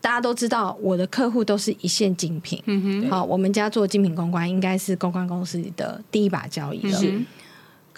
[0.00, 7.00] 大家都知道我的客户都是一线精品，嗯哼，好，我们家做精品公关，应该是公关公司里的第一把交椅了。
[7.02, 7.26] 嗯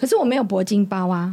[0.01, 1.31] 可是我没有铂金包啊！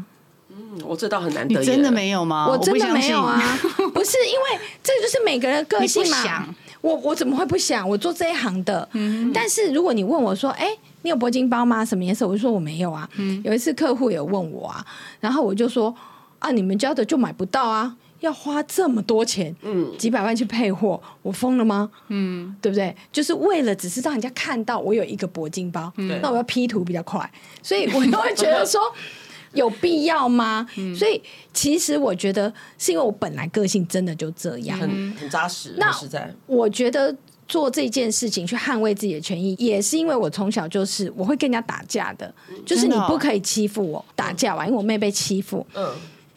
[0.50, 1.58] 嗯，我这倒很难得。
[1.58, 2.46] 你真的没有吗？
[2.46, 3.40] 我真的没有啊！
[3.94, 6.46] 不是因为这就是每个人个性嘛。
[6.82, 7.88] 我我怎么会不想？
[7.88, 8.86] 我做这一行的。
[8.92, 9.32] 嗯。
[9.32, 10.68] 但是如果你问我说：“哎，
[11.00, 11.82] 你有铂金包吗？
[11.82, 13.08] 什么颜色？”我就说我没有啊。
[13.16, 13.40] 嗯。
[13.42, 14.84] 有一次客户有问我啊，
[15.18, 15.94] 然后我就说
[16.38, 21.90] ：“啊，你们家的就买不到啊。”要花这么多钱，嗯，几百万去配货，我疯了吗？
[22.08, 22.94] 嗯，对不对？
[23.12, 27.30] 就是为了只是让人家看到我有一个铂金包，嗯、那我要 P 图比较快，
[27.62, 28.80] 所以我都会觉得说
[29.54, 30.66] 有必要吗？
[30.76, 31.22] 嗯、所以
[31.54, 35.74] 其实我觉得是因为我本来个性真的就这样，很很扎实。
[35.78, 37.14] 那实在，我觉得
[37.46, 42.34] 做这件事情去捍卫自己的权益，也是因为我从小就是我会跟人家打架的，
[42.66, 45.88] 就是你不可以欺负我，打架完，因为我妹被欺负，嗯。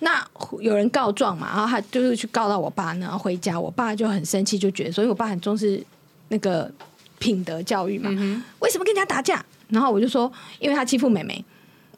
[0.03, 0.27] 那
[0.59, 5.81] 有人告状嘛，然后他就是去告到我爸那，然后回家，我爸就很生气，就觉得，所以我爸很重视
[6.27, 6.69] 那个
[7.19, 8.09] 品德教育嘛。
[8.11, 9.45] 嗯、为什么跟人家打架？
[9.69, 11.43] 然后我就说，因为他欺负妹妹。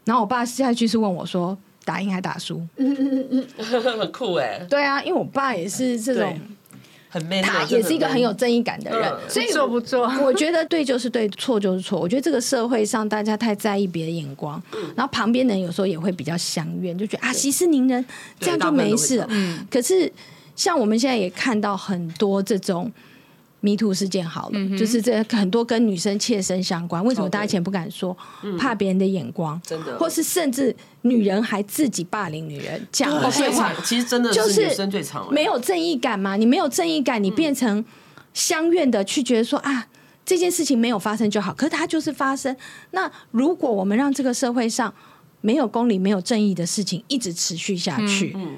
[0.05, 2.57] 然后我爸下一句是问我说，打赢还打输？
[2.75, 4.59] 嗯嗯嗯嗯，很酷哎。
[4.69, 6.39] 对啊，因为我爸也是这种。
[7.43, 10.07] 他也是一个很有正义感的人，嗯、所以做不做？
[10.21, 11.99] 我觉得对就是对，错就是错。
[11.99, 18.05] 我觉得这个社会上大家太在意别的眼光，嗯、然后旁边人有时候也会比较相怨，就觉得啊息事宁人，
[18.39, 19.27] 这样就没事了。
[19.29, 20.11] 嗯，可是
[20.55, 22.91] 像我们现在也看到很多这种。
[23.65, 27.01] 迷途事件好了，嗯、就是这很多跟女生切身相关。
[27.05, 28.15] 为什么大家以前不敢说？
[28.43, 36.35] 嗯、怕别人的眼光，真的，或是甚至女人还自己霸凌女人，讲这些话，其实真的就是女生最常没有正义感嘛？
[36.35, 37.85] 你没有正义感，你变成
[38.33, 39.87] 相怨的去觉得说啊，
[40.25, 42.53] 这件事情没有发生就好，可是它就是发生。
[42.91, 44.93] 那如果我们让这个社会上
[45.39, 48.57] 没有公理、没有正义的事情一直持续下去，嗯嗯、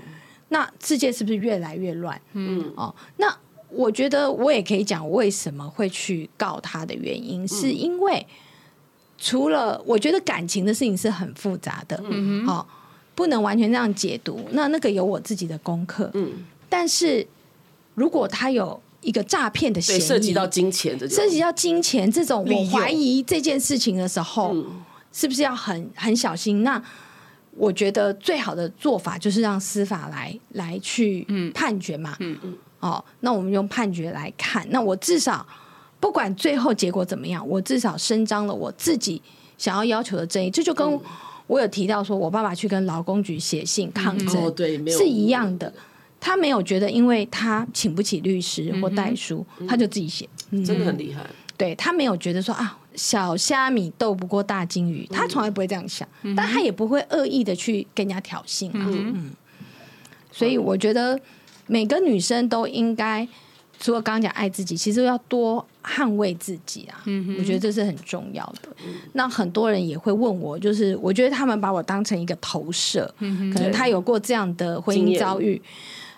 [0.49, 2.19] 那世界是不是越来越乱？
[2.33, 3.31] 嗯，哦，那。
[3.75, 8.25] 我觉得我也可以讲为什么会去告他的原因，嗯、是因为
[9.17, 12.45] 除了我觉得感情的事情是很复杂的，嗯。
[12.45, 12.65] 哼，哦，
[13.13, 14.47] 不能完全这样解读。
[14.51, 17.25] 那那个有我自己的功课，嗯，但是
[17.93, 26.63] 如果他有一个诈骗的嫌疑，涉及到金钱的，涉及到金钱这种，我怀疑这件事情的时候，嗯、是不是要很很小心？
[26.63, 26.81] 那
[27.51, 32.51] 我觉得最好的做法就是让司法来来去判决嘛，嗯嗯。
[32.51, 35.45] 嗯哦，那我们用判决来看，那我至少
[35.99, 39.19] 不管最后结果怎么样，我至少伸张了我自己
[39.57, 40.51] 想要要求的正义。
[40.51, 40.99] 这就跟
[41.47, 45.73] 我有提到说，我爸爸去跟劳工局写信抗争，哦，对，没有是一样的。
[46.19, 51.21] 他没有觉得，因为他请不起律师或代书，他就自己写，真的很厉害。
[51.57, 58.85] 对，他没有觉得说啊，小虾米斗不过大金鱼，他从来不会这样想，但他也不会恶意的去跟人家挑衅啊。
[58.89, 59.31] 嗯，
[60.31, 61.19] 所以我觉得
[61.67, 63.27] 每个女生都应该。
[63.77, 67.01] 除了刚刚讲爱自己，其实要多捍卫自己啊！
[67.07, 68.69] 嗯、我觉得这是很重要的。
[68.87, 75.61] 嗯、那很多人也会问我，就是我觉得他们把我当成一个投射，嗯、可能他有过这样的婚姻遭遇，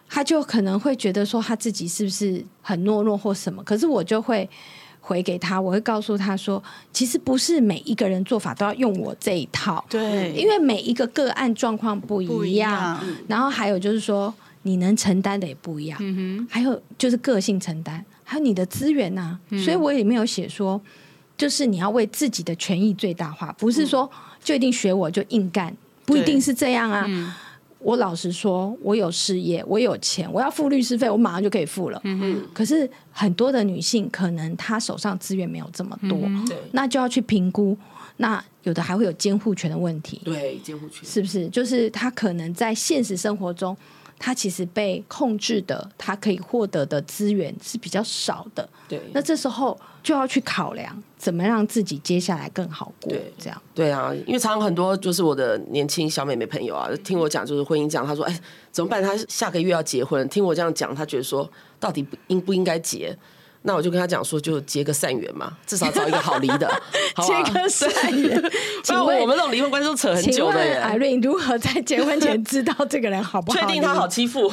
[0.08, 3.64] 他就可能会觉得说他自己是不是很懦弱或什么？
[3.64, 4.48] 可是我就会
[5.02, 12.46] 回给他，我会告诉他说，其实不是每一个人做法都要用我这一套，对，因为每一个个案状况不一样。
[12.46, 14.32] 一样然后还有就是说。
[14.68, 19.40] 你能承担的也不一样，嗯、哼还有就是个性承担，还有你的资源呐、啊。
[19.52, 20.80] 嗯、所以我也没有写说，
[21.38, 24.10] 就是你要为自己的权益最大化，不是说
[24.44, 25.74] 就一定学我就硬干，
[26.06, 27.06] 不一定是这样啊。
[27.08, 27.32] 嗯、
[27.80, 32.02] 我老实说，我有事业，我有钱，我要付律师费，我马上就可以付了。
[32.04, 37.78] 嗯、哼可是很多的女性可能她手上资源没有这么多，嗯、那就要去评估。
[38.20, 41.48] 那有的还会有监护权的问题，对，监护权是不是？
[41.50, 43.78] 就是她可能在现实生活中。
[44.20, 48.68] 他其实被控制的，他可以获得的资源是比较少的。
[48.88, 53.12] 对，那这时候就要去考量，怎么让自己接下来更好过。
[53.12, 53.62] 对，这样。
[53.76, 58.40] 对啊，因为常常很多就是我的年轻小妹妹朋友啊，听我讲就是婚姻讲，她说：“哎，
[58.72, 59.04] 怎么办？
[59.04, 61.50] 她下个月要结婚，听我这样讲，她觉得说
[61.80, 63.16] 到底应不应该结？”
[63.68, 66.82] 那我就跟他讲说，就结个善缘嘛，至少找一个好离的，
[67.22, 68.42] 结个善缘。
[68.82, 70.82] 请问我们这种离婚关系都扯很久的人。
[70.82, 73.60] 艾瑞如何在结婚前知道这个人好不好？
[73.60, 74.50] 确定他好欺负？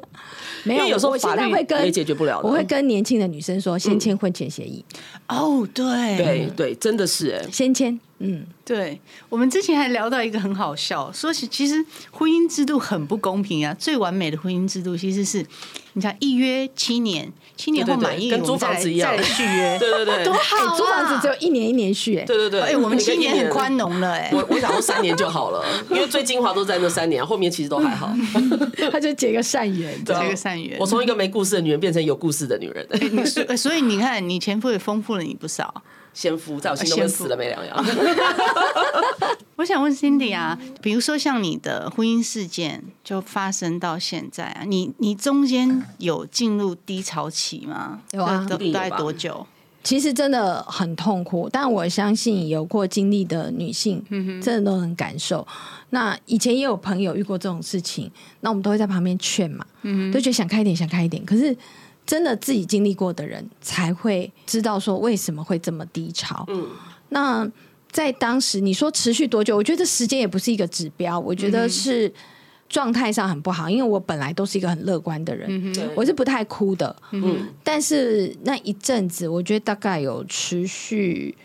[0.64, 2.38] 没有，有时候法律会跟也解决不了。
[2.44, 4.84] 我会跟年轻的女生说，先签婚前协议。
[5.26, 7.98] 哦，对，对对，真的是哎，先签。
[8.22, 13.74] 嗯，对，我们之前还聊到一个很好笑，说起其实婚姻制度很不公平啊。
[13.78, 15.44] 最完美的婚姻制度其实是，
[15.94, 28.14] 你看一约七年，七年后满意，跟租房子一样，再来续约，对 对对， 多好，租房子只有一年一年续，对对对，哎，我们七年很宽容了，哎，我我想说三年就好了， 因为最精华都在那三年，后面其实都还好。
[28.92, 30.78] 他就结个善缘，结个善缘。
[30.78, 35.82] 我从一个没故事的女人变成有故事的女人，所所以你看，你前夫也丰富了你不少。
[36.12, 37.76] 先夫在我心中跟死了没两样。
[39.56, 48.00] 我想问 Cindy 啊，比如说像你的婚姻事件就发生到现在啊，你你中间有进入低潮期吗？
[48.12, 49.46] 有啊，大概多久？
[49.82, 54.02] 其实真的很痛苦，但我相信有过经历的女性，
[54.42, 55.46] 真的都能感受。
[55.90, 61.56] 那以前也有朋友遇过这种事情，那我们都会在旁边劝嘛，嗯，都觉得想开一点，想开一点，可是。
[62.10, 66.44] 真的自己经历过的人才会知道说为什么会这么低潮。
[66.48, 66.68] 嗯，
[67.10, 67.48] 那
[67.92, 69.56] 在当时你说持续多久？
[69.56, 72.12] 我觉得时间也不是一个指标，我觉得是
[72.68, 73.70] 状态上很不好。
[73.70, 76.96] 因为我本来都是一个很乐观的人，嗯、我是不太哭的。
[77.12, 81.38] 嗯，但是那一阵子，我觉得大概有持续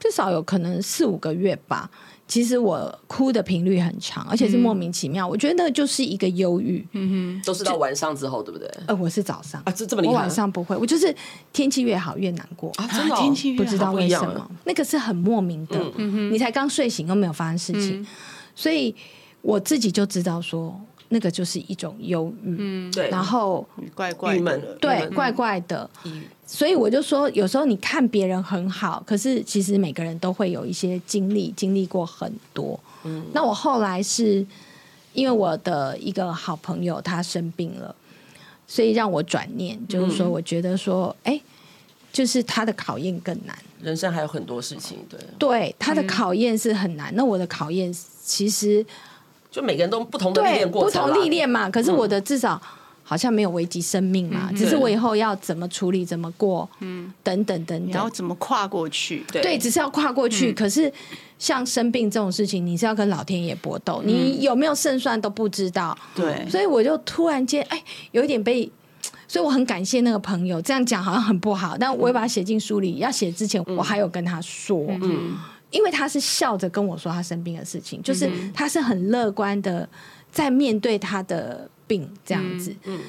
[0.00, 1.88] 至少有可能四五个月吧。
[2.28, 5.28] 其实我哭的频率很长，而且是莫名其妙。
[5.28, 8.68] 嗯、我觉得那就是一个忧郁，嗯哼，都是到晚上之后，对不对？
[8.88, 10.14] 呃，我是早上啊，这这么厉害。
[10.14, 11.14] 我晚上不会，我就是
[11.52, 15.80] 天气越好越难过啊，真的、哦，天气越好不知道为什么，那个是很莫名的。
[16.30, 18.06] 你才刚睡醒，又没有发生事情，嗯、
[18.56, 18.92] 所以
[19.42, 22.56] 我自己就知道说，那个就是一种忧郁。
[22.58, 25.88] 嗯，对，然后怪怪的，对，怪怪的。
[26.04, 32.78] 嗯所以我就说，有时候你看别人很好，可是其实每个人都会有一些经历，经历过很多。
[33.02, 34.46] 嗯，那我后来是
[35.12, 37.92] 因为我的一个好朋友他生病了，
[38.68, 41.40] 所以让我转念，就是说，我觉得说，哎、嗯，
[42.12, 43.58] 就是他的考验更难。
[43.82, 47.12] 人生还有很多事情，对，对，他的考验是很难。
[47.12, 47.92] 嗯、那我的考验
[48.22, 48.86] 其实
[49.56, 51.70] 就每个人都不同的历练过不同历练嘛。
[51.70, 52.60] 可是我的至少。
[53.08, 59.24] 好像没有危及生命嘛，只是我以后要怎么处理、怎么过，嗯，等等等等，然后怎么跨过去？
[59.30, 60.52] 对，只是要跨过去。
[60.52, 60.92] 可是
[61.38, 65.96] 像生病这种事情，你是要跟老天爷搏斗，你有没有胜算都不知道。
[66.16, 68.68] 对，所以我就突然间哎，有一点被，
[69.28, 70.60] 所以我很感谢那个朋友。
[70.60, 72.96] 这样讲好像很不好，但我会把它写进书里。
[72.96, 75.36] 要写之前，我还有跟他说，嗯，
[75.70, 79.88] 因为他是笑着跟我说他生病的事情，就是他是很乐观的
[80.30, 81.68] 在面对他的。
[81.88, 83.00] 病这样子，嗯，嗯，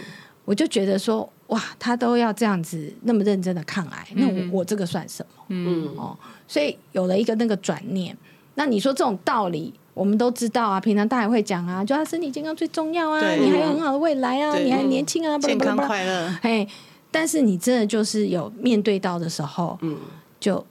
[0.46, 5.44] 我就觉得说，哇，他都要这样子那么认真的抗癌，嗯、那我我这个算什么？
[5.48, 6.16] 嗯哦，
[6.48, 8.16] 所以有了一个那个转念。
[8.54, 16.38] 那你说这种道理，我们都知道啊，平常大家会讲啊，就他身体健康最重要啊，你还有很好的未来啊，你还年轻啊，健康快乐。
[16.44, 16.68] 哎，
[17.10, 19.98] 但是你真的就是有面对到的时候，嗯，
[20.40, 20.64] 就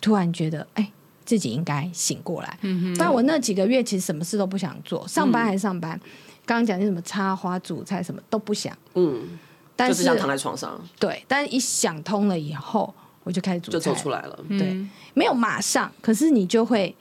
[0.00, 0.90] 突然觉得，哎，
[1.24, 2.58] 自己应该醒过来。
[2.62, 5.98] 嗯，但我那几个月其实什么事都不想做，上班还是上班。
[6.46, 8.76] 刚刚讲那什么插花、煮菜，什么都不想。
[8.94, 9.26] 嗯，
[9.74, 10.78] 但是，就是想躺在床上。
[10.98, 14.38] 对，但是一想通了以后，我就开始煮菜，就走出来了。
[14.50, 14.76] 对，
[15.14, 16.94] 没有马上，可是你就会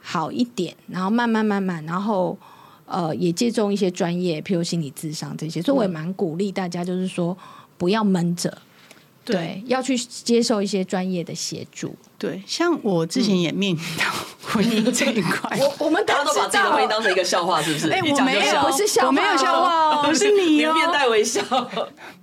[0.00, 2.38] 好一点，然后慢慢慢慢，然后
[2.86, 7.36] 呃，也借重一些专业，譬如心理智商这些，所以我也蛮鼓励大家，就是说
[7.76, 8.56] 不要闷着。
[9.32, 11.94] 对，要去接受一些专业的协助。
[12.18, 14.04] 对，像我之前也面临到
[14.42, 17.90] 婚姻这一块， 我我们大家都把自己的婚姻当成一个笑话，是不是？
[17.90, 21.42] 哎，我没有，不是笑话，我没有笑话，不是你哦，面带微笑，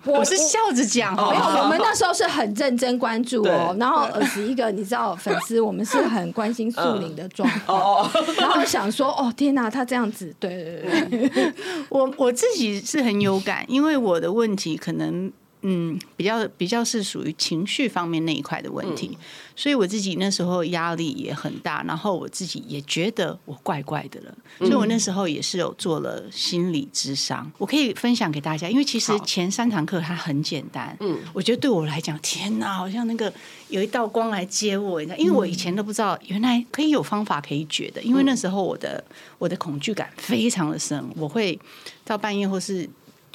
[0.06, 1.14] 我是笑着讲。
[1.16, 11.54] 没有，我们那时候是很认真关注哦，然后二十一个你知道粉丝，我们是很关心素玲的状况， 然后想说，哦天哪，他这样子，对对对，
[11.90, 15.32] 我我自己是很有感，因为我的问题可能。
[15.66, 19.18] 嗯，比较比较是属于情绪方面那一块的问题，嗯，
[19.56, 33.32] 所以我自己那时候压力也很大，然后我自己也觉得我怪怪的了，所以我那时候也是有做了心理咨商，我可以分享给大家，因为其实前三堂课它很简单，嗯，我觉得对我来讲，天哪，好像那个
[33.70, 39.02] 有一道光来接我，你知道，因为我以前都不知道原来可以有方法可以觉得，因为那时候我的
[39.38, 41.58] 我的恐惧感非常的深，我会
[42.04, 42.90] 到半夜或是。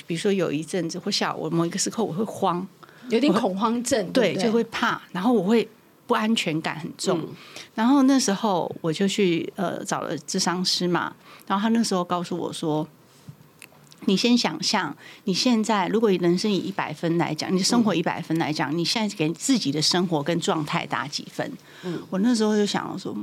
[0.07, 2.67] 比如说有一阵子或下午，我某一个时刻我会慌，
[3.11, 5.69] 有点恐慌症，对，对，就会怕，然后我会
[6.07, 7.29] 不安全感很重，嗯、
[7.75, 11.15] 然后那时候我就去呃找了智商师嘛，
[11.47, 12.87] 然后他那时候告诉我说。
[14.05, 21.53] 你先想象，你现在如果人生以一百分来讲，你生活一百分来讲，嗯，你现在给自己的生活跟状态打几分？
[21.83, 23.15] 嗯，我那时候就想说，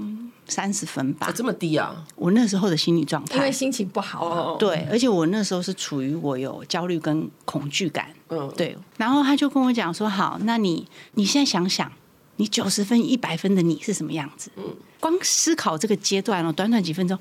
[0.48, 1.32] 三十分吧。
[1.34, 2.06] 这么低啊？
[2.16, 4.58] 我那时候的心理状态，因为心情不好，啊。
[4.60, 8.10] 对，而且我那时候是处于我有焦虑跟恐惧感。
[8.30, 8.78] 嗯，对。
[8.98, 11.92] 然后他就跟我讲说：“好，那你你现在想想，
[12.36, 14.52] 你九十分、一百分的你是什么样子？
[14.58, 14.64] 嗯，
[15.00, 17.18] 光思考这个阶段哦，短短几分钟，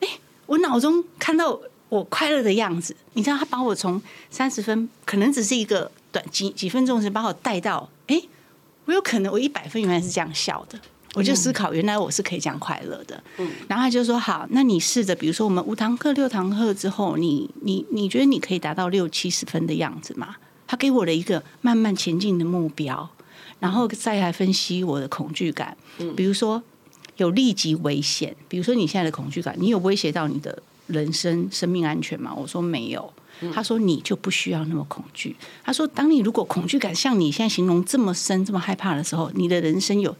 [0.00, 0.08] 哎，
[0.46, 8.28] 我脑中看到。”我快乐的样子，你知道，他把我从三十分，可能只是一个短几几分钟的时，把我带到，哎、欸，
[8.84, 10.78] 我有可能我一百分原来是这样笑的，
[11.14, 13.22] 我就思考原来我是可以这样快乐的。
[13.38, 20.36] 嗯，然后他就说好，那你试着，比如说我们五堂课、六堂课之后，你你你觉得你可以达到六七十分的样子吗？
[20.66, 23.08] 他给我了一个慢慢前进的目标，
[23.60, 26.62] 然后再来分析我的恐惧感，嗯比如说
[27.16, 30.62] 有立即危险，比如说你现在的恐惧感，你有威胁到你的。
[30.88, 32.34] 人身生命安全吗？
[32.34, 33.10] 我说没有。
[33.54, 35.36] 他说你就不需要那么恐惧。
[35.62, 40.12] 他说，当你如果恐惧感像你现在形容这么深、这么害怕的时候，你的人生有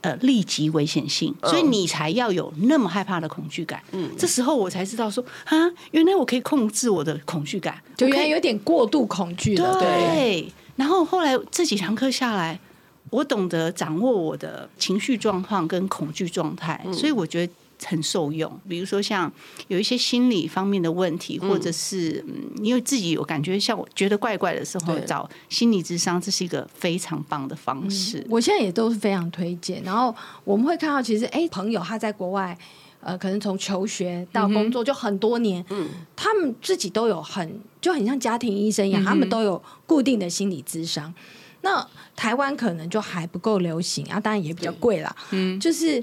[0.00, 3.80] 呃立即危险性，所以你才要有那么害怕的恐惧感。
[3.92, 5.56] 嗯，这时候我才知道说啊，
[5.92, 9.78] 原来我可以控制我的恐惧感，就原来有点过度恐惧了。
[9.78, 10.52] 对。
[10.74, 12.58] 然后后来这几堂课下来，
[13.10, 17.52] 我懂得掌握我的情绪状况跟恐惧状态，所以我觉得。
[17.86, 19.30] 很受用，比如说像
[19.68, 28.18] 有一些心理方面的问题，或者是嗯，因为自己有感觉像我觉得怪怪的时候，找心理智商，这是一个非常棒的方式。
[28.18, 29.82] 嗯，我现在也都是非常推荐。
[29.82, 30.14] 然后
[30.44, 32.56] 我们会看到，其实哎，朋友他在国外，
[33.00, 41.12] 呃，可能从求学到工作就很多年，嗯，他们自己都有很就很像家庭医生一样，他们都有固定的心理咨商。
[41.60, 46.02] 那台湾可能就还不够流行啊，当然也比较贵啦，嗯，就是。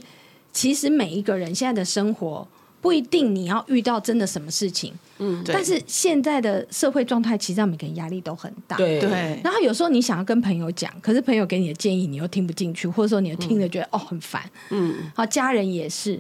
[0.54, 2.48] 其实每一个人现在的生活
[2.82, 9.40] 不一定你要遇到真的什么事情，嗯，但是现在的社会状态其实让每个人压力都很大，对对。
[9.44, 14.96] 然后有时候你想要跟朋友讲，可是朋友给你的建议你又听不进去，或者说你又听了觉得、嗯、哦很烦，嗯。
[15.16, 16.20] 好，家人也是。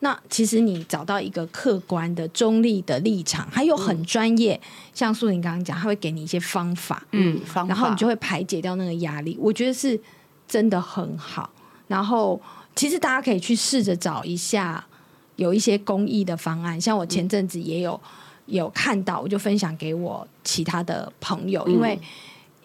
[0.00, 9.38] 那其实你找到一个客观的、中立的立场，还有很专业，嗯、像素玲刚刚讲，他会给你一些方法，嗯，方法，然后你就会排解掉那个压力。
[9.40, 9.98] 我觉得是
[10.46, 11.50] 真的很好。
[11.88, 12.38] 然后。
[12.74, 14.84] 其实大家可以去试着找一下，
[15.36, 16.80] 有一些公益的方案。
[16.80, 18.00] 像我前阵子也有
[18.46, 21.98] 有看到，我就分享给我其他的朋友，因为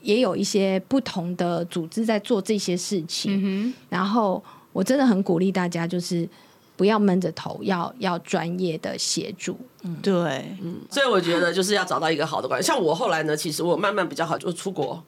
[0.02, 3.74] 也有一些不同的组织在做这些事情。
[3.90, 6.28] 然后我真的很鼓励大家，就是
[6.76, 9.58] 不要闷着头，要要专业的协助。
[9.84, 12.68] 嗯，对，嗯，所以我觉得就是要找到一个好的关系。
[12.68, 15.04] 像我后来呢，其实我慢慢比较好，就是出国。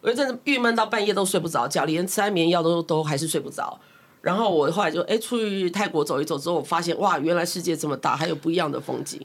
[0.00, 3.78] 我真的郁闷到半夜都睡不着觉，连吃安眠药都都还是睡不着。
[4.22, 9.20] 然后我后来就哎，出去泰国走一走之后，我发现哇，原来世界这么大，还有不一样的风景。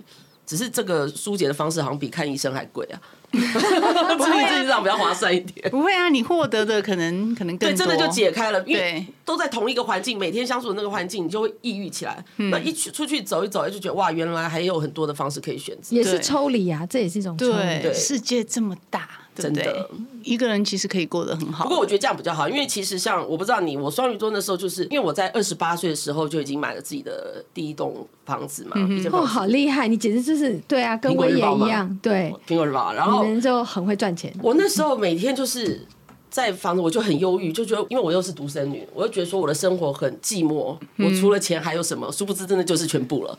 [0.45, 2.95] 只是这个疏解的方式好像比看医生还贵啊，
[3.36, 5.70] 所以这就让比较划算一点。
[5.70, 7.70] 不会啊，你获得的可能可能更多。
[7.70, 12.24] 对，真的就解开了，因为都在同一个环境，每天相处的那个环境，你就会抑郁起来。
[12.38, 15.93] 嗯、那一去出去走一走，就觉得哇，原来还有很多的方式可以选择。
[15.93, 17.82] 也是抽离啊，这也是一种抽离。
[17.82, 19.10] 对，世界这么大。
[19.43, 19.89] 真的，
[20.23, 21.63] 一个人其实可以过得很好。
[21.63, 28.71] 不过我觉得这样比较好，因为其实像我不知道你，我双鱼座那时候就是因为我在二十八岁的时候就已经买了自己的第一栋房子嘛。
[28.75, 29.88] 嗯、哦，好厉害！
[29.88, 31.99] 你简直就是对啊，跟我也一样。
[32.01, 34.33] 对，苹果日报，然后你们就很会赚钱。
[34.41, 35.85] 我那时候每天就是
[36.29, 40.77] 在房子，我就很忧郁，就觉得因为我又是独生女，我就觉得说我的生活很寂寞。
[40.97, 42.11] 我除了钱还有什么？
[42.11, 43.38] 殊不知真的就是全部了。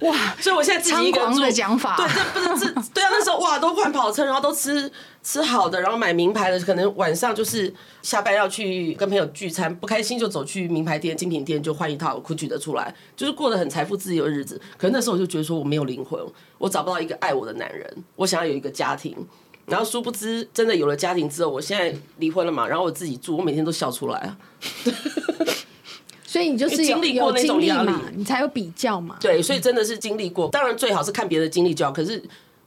[0.00, 0.34] 哇！
[0.40, 4.90] 所以我现在自己一个人住，的讲法，对，这不是这 对啊，那时候哇，都换跑车，然后都吃
[5.22, 14.60] 吃好的，然后买名牌的，可能晚上就是下班要去跟朋友聚餐，不开心就走去名牌店、精品店就换一套 Gucci 的出来，就是过得很财富自由的日子。
[14.78, 16.18] 可是那时候我就觉得说我没有灵魂，
[16.56, 19.14] 我找不到一个爱我的男人，我想要有一个家庭，
[19.66, 24.38] 然后殊不知真的有了家庭之后，我现在离婚了嘛，然后我自己住，我每天都笑出来啊。
[26.30, 29.16] 所以你就是有经历过那种压力，你才有比较嘛。
[29.20, 30.48] 对，所以真的是经历过。
[30.50, 32.22] 当然最好是看别人经历就好，可是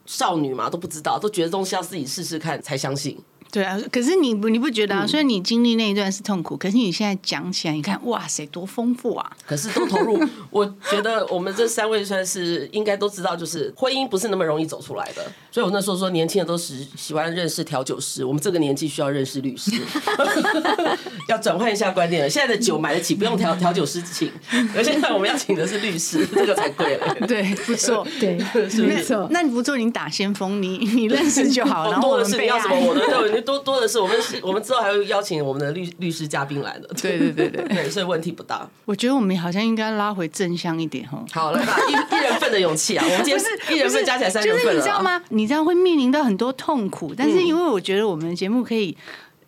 [0.06, 3.18] 少女嘛都不知道，都觉得东西要自己试试看才相信。
[3.54, 5.06] 对啊，可是你不你不觉得啊？
[5.06, 9.32] 虽然你经历那一段是痛苦，可是你现在讲起来，你看哇塞，多丰富啊！
[9.46, 15.24] 可是都投入，我觉得我们这三位算是应该都知道，就是婚姻不是那么容易走出来的。
[15.52, 19.70] 所以我那时候说，年轻人都是喜欢认识调酒师，我们这个年纪需要认识律师，
[21.30, 22.28] 要转换一下观念了。
[22.28, 24.32] 现在的酒买得起，不用调调酒师请，
[24.76, 27.16] 而现在我们要请的是律师，这个才贵了。
[27.28, 28.36] 对，不错， 对，
[28.68, 29.28] 是没错。
[29.30, 31.92] 那你不做，你打先锋，你你认识就好了。
[31.92, 36.88] 然后多的是你要什么，我的多多的是，我们是，我们之后还会邀请我们的律律师嘉宾来的。
[37.02, 38.68] 对对对对， 对，所以问题不大。
[38.86, 41.24] 我觉得我们好像应该拉回正向一点哈。
[41.32, 43.06] 好，了吧，一一人份的勇气啊！
[43.06, 45.22] 我们今天是一人份加起来三人份了，你知道吗？
[45.30, 48.98] 你这样会面临到很多痛苦，但是因为我觉得我们的节目可以。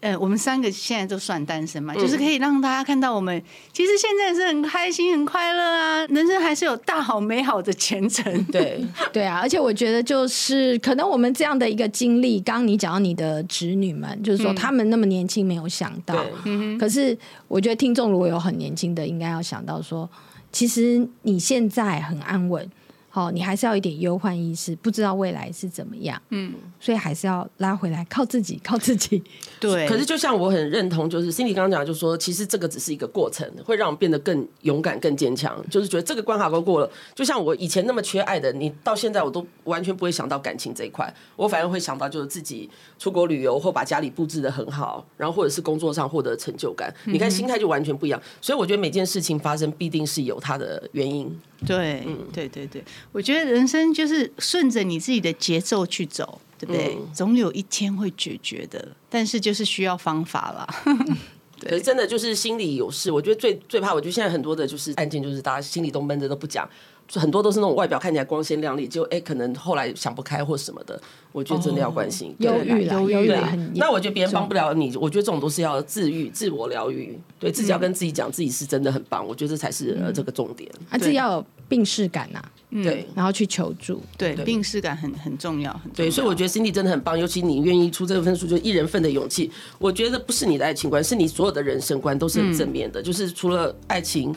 [0.05, 3.41] 呃，我们三个现在都算单身嘛，嗯、就是可以让大家看到我们
[3.73, 8.43] 其实现在是很开心、很快乐啊，人生还是有大好美好的前程。
[8.51, 20.07] 对，对啊，而且我觉得就是可能我们这样的一个经历，刚刚你讲到你的侄女们，就是说他们那么年轻没有想到，嗯、可是我觉得听众如果有很年轻的，应该要想到说，
[20.51, 22.69] 其实你现在很安稳。
[23.15, 29.23] 好，你还是要一点忧患意识，不知道未来是怎么样，嗯，所以还是要拉回来，靠自己，靠自己。
[29.57, 29.87] 对。
[29.87, 35.57] 可是就像我很认同，就是 Cindy 刚刚讲，就是说，其实这个只是一个过程，会让我们变得更勇敢、更坚强。
[35.69, 46.93] 就是觉得这个关卡都过了，就像我以前那么缺爱的，你到现在我都完全不会想到感情这一块，我反而会想到就是自己出国旅游或把家里布置的很好，然后或者是工作上获得成就感。
[47.05, 48.21] 嗯、你看心态就完全不一样。
[48.41, 51.33] 所以我觉得每件事情发生必定是有它的原因。
[51.65, 56.95] 对，嗯，对对对，我觉得人生就是顺着你自己的节奏去走，对不对？
[56.95, 60.67] 嗯、总有一天会解决的，但是就是需要方法啦。
[61.57, 66.69] 对可是真的就是心里有事，我觉得最最怕，我觉得现在很多的就是案件，就是大家心里都闷着都不讲。
[67.13, 70.99] 很多都是那种外表看起来光鲜亮丽，就哎、欸，可能后来想不开或什么的，
[71.31, 72.35] 我觉得真的要关心。
[72.39, 73.73] 忧郁了，忧郁很。
[73.75, 79.25] 那我觉得别人帮不了你，我觉得这种都是要自愈、自我疗愈，对自己要跟自己讲，自己是真的很棒。
[79.25, 80.69] 我觉得这才是这个重点。
[80.89, 85.95] 啊，自己要有病视感呐，对，然后去求助，对，病视感很很重要，很重要。
[85.95, 89.51] 对，所以我觉得 Cindy 真的很棒，尤其你愿意出这个分数，就一人份的勇气。
[89.77, 94.35] 我觉得不是你的爱情观，是你所有的人生观都是很正面的，就是除了爱情。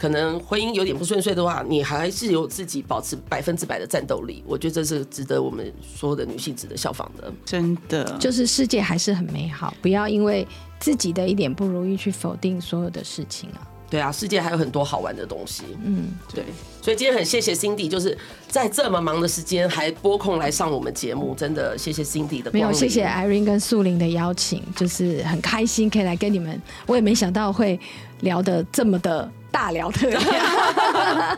[0.00, 4.42] 可能婚姻有点不顺遂的话，你还是有自己保持百分之百的战斗力。
[4.46, 7.30] 我觉得这是值得我们所有的女性值得效仿的。
[7.44, 10.48] 真的，就是世界还是很美好，不要因为
[10.78, 13.60] 自己的一点不如意去否定所有的事情啊。
[13.90, 15.64] 对啊，世界还有很多好玩的东西。
[15.84, 16.44] 嗯，对。
[16.80, 18.16] 所以今天很谢谢 Cindy，就是
[18.48, 22.50] 在这么忙的时间还拨空来上我们节目，真的谢谢 Cindy 的。
[22.52, 26.58] 没有，谢谢 Irene 跟素玲的邀请，就是很开心可以来跟你们。
[26.86, 27.78] 我也没想到会
[28.20, 29.30] 聊的这么的。
[29.52, 30.20] 大聊特聊，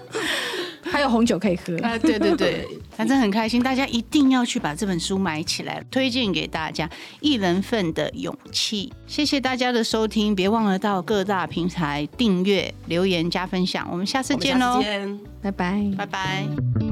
[0.84, 1.96] 还有红酒可以喝啊！
[1.96, 6.88] 对对对，反正很开心，大家一定要去把这本书买起来，推荐给大家。
[7.20, 14.78] 一人份的勇气，谢谢大家的收听，别忘了到各大平台订阅、留言、加分享，我们下次见喽！
[15.40, 16.91] 拜拜，拜拜。